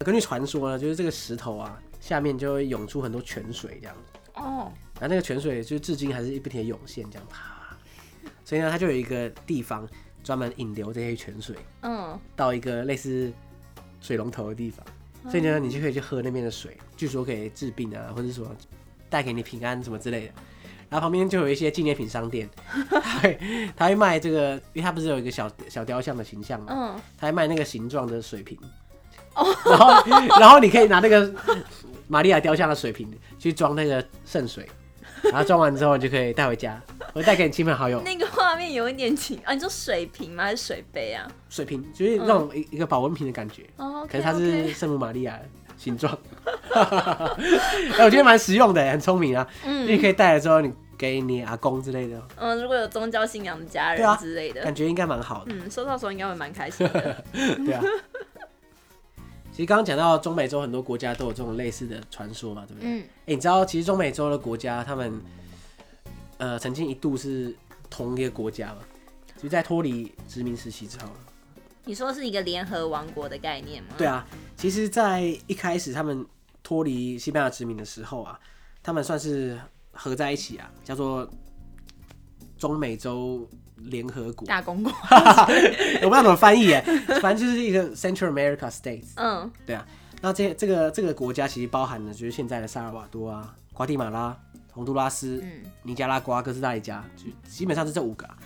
[0.00, 4.18] 根据传说呢，就是这个石头啊，下面就会涌出很多泉水这样子。
[4.34, 7.76] 哦，然后那个泉水就至今还是不停的涌现，这样啪，
[8.44, 9.88] 所以呢，它就有一个地方
[10.22, 13.32] 专门引流这些泉水，嗯，到一个类似
[14.00, 14.84] 水龙头的地方，
[15.30, 18.50] 所以呢，你就可以去喝那边的水，据说可以治病啊，或者什么
[19.10, 20.32] 带给你平安什么之类的。
[20.88, 22.48] 然后旁边就有一些纪念品商店，
[22.90, 23.38] 他会
[23.76, 28.58] 他会卖这个，因为他不是有一个小小雕像的形象嘛，嗯，他会卖那个形状的水瓶，
[29.34, 31.34] 哦，然后 然后你可以拿那个。
[32.08, 33.08] 玛利亚雕像的水瓶
[33.38, 34.68] 去装那个圣水，
[35.22, 36.78] 然后装完之后你就可以带回家，
[37.12, 38.00] 或带给你亲朋好友。
[38.02, 40.44] 那个画面有一点情啊，你说水瓶吗？
[40.44, 41.26] 还是水杯啊？
[41.48, 43.62] 水瓶就是那种一一个保温瓶的感觉。
[43.76, 45.38] 哦、嗯，可是它是圣母玛利亚
[45.76, 46.16] 形状。
[46.72, 49.46] 哎、欸，我觉得蛮实用的，很聪明啊。
[49.64, 52.20] 嗯，你可以带了之后，你给你阿公之类的。
[52.36, 55.52] 嗯，如果有宗教信仰的家人之类的，啊、感觉应该蛮好的。
[55.52, 57.24] 嗯，收到时候应该会蛮开心的。
[57.32, 57.82] 对啊。
[59.50, 62.88] 其实刚刚讲到中美洲很多国家都有这种类似的传说嘛，对不对？
[62.88, 63.00] 嗯。
[63.00, 65.20] 哎、欸，你知道其实中美洲的国家他们，
[66.42, 67.54] 呃，曾经一度是
[67.88, 68.78] 同一个国家嘛？
[69.40, 71.06] 就在脱离殖民时期之后。
[71.84, 73.90] 你说是一个联合王国的概念吗？
[73.96, 74.26] 对啊，
[74.56, 76.26] 其实，在一开始他们
[76.60, 78.36] 脱离西班牙殖民的时候啊，
[78.82, 79.56] 他们算是
[79.92, 81.30] 合在一起啊，叫做
[82.58, 83.48] 中美洲。
[83.86, 86.80] 联合国大公国， 我不知道怎么翻译哎，
[87.20, 89.08] 反正就是一个 Central America States。
[89.16, 89.84] 嗯，对啊，
[90.20, 94.38] 那这这个这个国家其实包含了就是现在的萨尔瓦多啊、瓜地马拉、
[94.72, 98.36] 洪都拉斯、嗯、尼加拉瓜、哥斯达黎加，就基本上是这五个啊。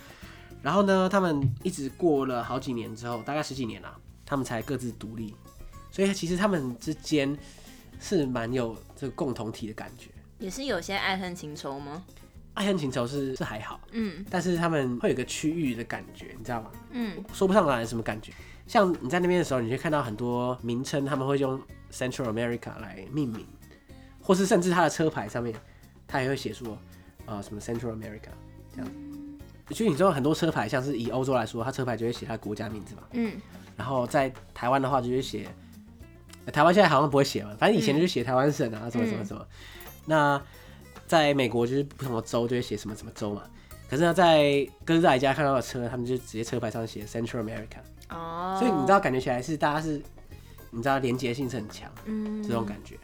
[0.61, 5.33] 然后呢，他们一直过了好几年之后，大概十几年了，他们才各自独立。
[5.91, 7.35] 所以其实他们之间
[7.99, 12.03] 是蛮有这个共同体的感觉，也是有些爱恨情仇吗？
[12.53, 16.71] 爱恨情仇是是还好，嗯，但是他们会有个区域的感觉，你知道吗？
[16.91, 18.33] 嗯，说不上来什么感觉。
[18.65, 21.59] 像你在那边的时候，你会看到很多名称，他们会用
[21.91, 23.45] Central America 来命名，
[24.21, 25.55] 或是甚至他的车牌上面，
[26.07, 26.77] 他也会写说，
[27.25, 28.29] 呃，什么 Central America
[28.73, 28.91] 这样。
[29.71, 33.33] 所以你知道很多车牌，像是以欧洲来说，他车牌就会写他的国家名字嘛，嗯。
[33.75, 35.47] 然后在台湾的话，就会写，
[36.51, 39.45] 台湾现在好像不会写了，反正以前就是写台湾省啊，什么什么什么。
[40.05, 40.41] 那
[41.05, 43.43] 在美国就是不同的州就会写什么什么州嘛，
[43.89, 47.79] 可是呢，在哥斯达黎加看到的车，他们就直接车牌上写 Central America，
[48.09, 50.01] 哦，所以你知道感觉起来是大家是，
[50.71, 52.97] 你知道连结性是很强，嗯，这种感觉，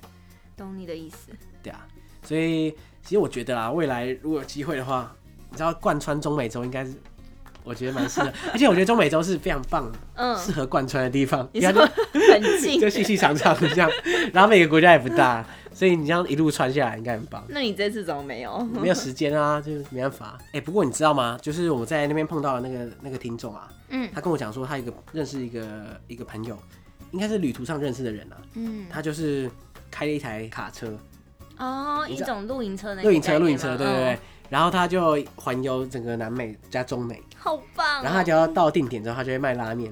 [0.56, 1.32] 懂你的意思，
[1.62, 1.86] 对啊，
[2.24, 2.74] 所以
[3.04, 5.14] 其实我觉得啊，未来如果有机会的话，
[5.52, 6.94] 你知道贯穿中美洲应该是。
[7.66, 13.90] 我觉得蛮适合， 而且我觉得中美洲是非常棒，嗯，适合贯穿的地方，你看很近，就细细长长的这样，
[14.34, 17.42] 然后每个国家也不大，所以你这样一路穿下来应该很棒。
[17.48, 18.60] 那你这次怎么没有？
[18.66, 20.38] 没有时间啊，就是没办法。
[20.48, 21.40] 哎、欸，不过你知道吗？
[21.42, 25.64] 就是我们在那边碰到的那个那个听众啊，嗯，他跟我讲说他一个认识一个
[26.10, 26.60] 一个朋友，
[27.12, 29.50] 应该是旅途上认识的人啊，嗯，他就是
[29.90, 30.94] 开了一台卡车，
[31.64, 34.14] 哦，一种露营车，露营车，露营车，对对对。
[34.14, 34.18] 哦
[34.50, 38.02] 然后他就环游整个南美加中美，好棒、哦！
[38.04, 39.92] 然后他只要到定点之后，他就会卖拉面。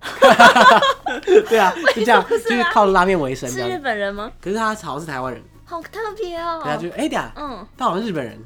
[1.50, 3.50] 对啊，就这样，就是靠拉面为生。
[3.50, 4.32] 是日本人吗？
[4.40, 6.58] 可是他好像是台湾人，好特别哦。
[6.62, 8.38] 对啊，就哎呀，嗯，他好像日本人，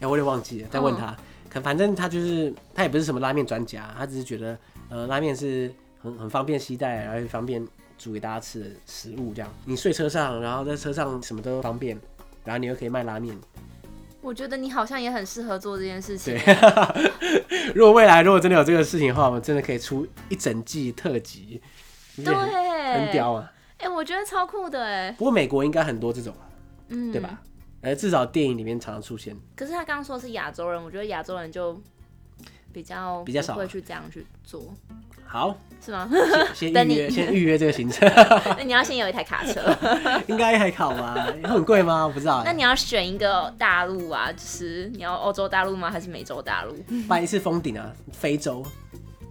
[0.00, 1.08] 哎，我有点忘记了，再问他。
[1.08, 1.16] 嗯、
[1.50, 4.56] 可反正他就是他也不是什么拉面专家，他只是觉得
[4.88, 5.70] 呃拉面是
[6.02, 7.62] 很很方便携带，然后方便
[7.98, 9.32] 煮给大家吃的食物。
[9.34, 11.98] 这样你睡车上，然后在车上什么都方便，
[12.44, 13.36] 然后你又可以卖拉面。
[14.20, 16.34] 我觉得你好像也很适合做这件事情。
[16.34, 16.56] 对，
[17.74, 21.60] 如果未来如果真的有这个事情的话，我们真的可以出一整季特辑。
[22.16, 23.52] 对，很屌啊！
[23.76, 25.10] 哎、欸，我觉得超酷的哎。
[25.18, 26.34] 不过美国应该很多这种，
[26.88, 27.42] 嗯，对吧？
[27.82, 29.36] 呃，至少电影里面常常出现。
[29.54, 31.78] 可是他刚刚说的是亚洲人，我觉得亚洲人就
[32.72, 34.72] 比较比较少会去这样去做。
[35.34, 35.52] 好，
[35.84, 36.08] 是吗？
[36.54, 38.08] 先预约，先预约这个行程。
[38.56, 39.60] 那你要先有一台卡车，
[40.28, 41.26] 应该还好吧？
[41.42, 42.04] 很贵吗？
[42.06, 42.42] 我不知道。
[42.44, 45.90] 那你要选一个大陆啊，就是你要欧洲大陆吗？
[45.90, 46.76] 还是美洲大陆？
[47.08, 48.64] 办一次封顶啊，非洲。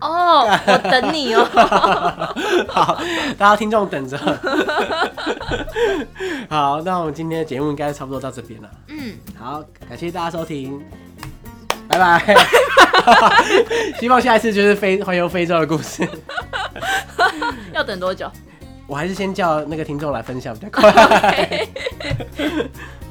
[0.02, 1.46] 哦，我等你哦。
[2.68, 3.02] 好，
[3.38, 4.18] 大家听众等着。
[6.50, 8.70] 好，那我们今天的节目应该差不多到这边了。
[8.90, 10.84] 嗯，好，感谢大家收听，
[11.88, 12.36] 拜拜。
[14.00, 16.08] 希望下一次就是非环游非洲的故事。
[17.74, 18.30] 要等多久？
[18.86, 21.68] 我还是先叫那个听众来分享比较快。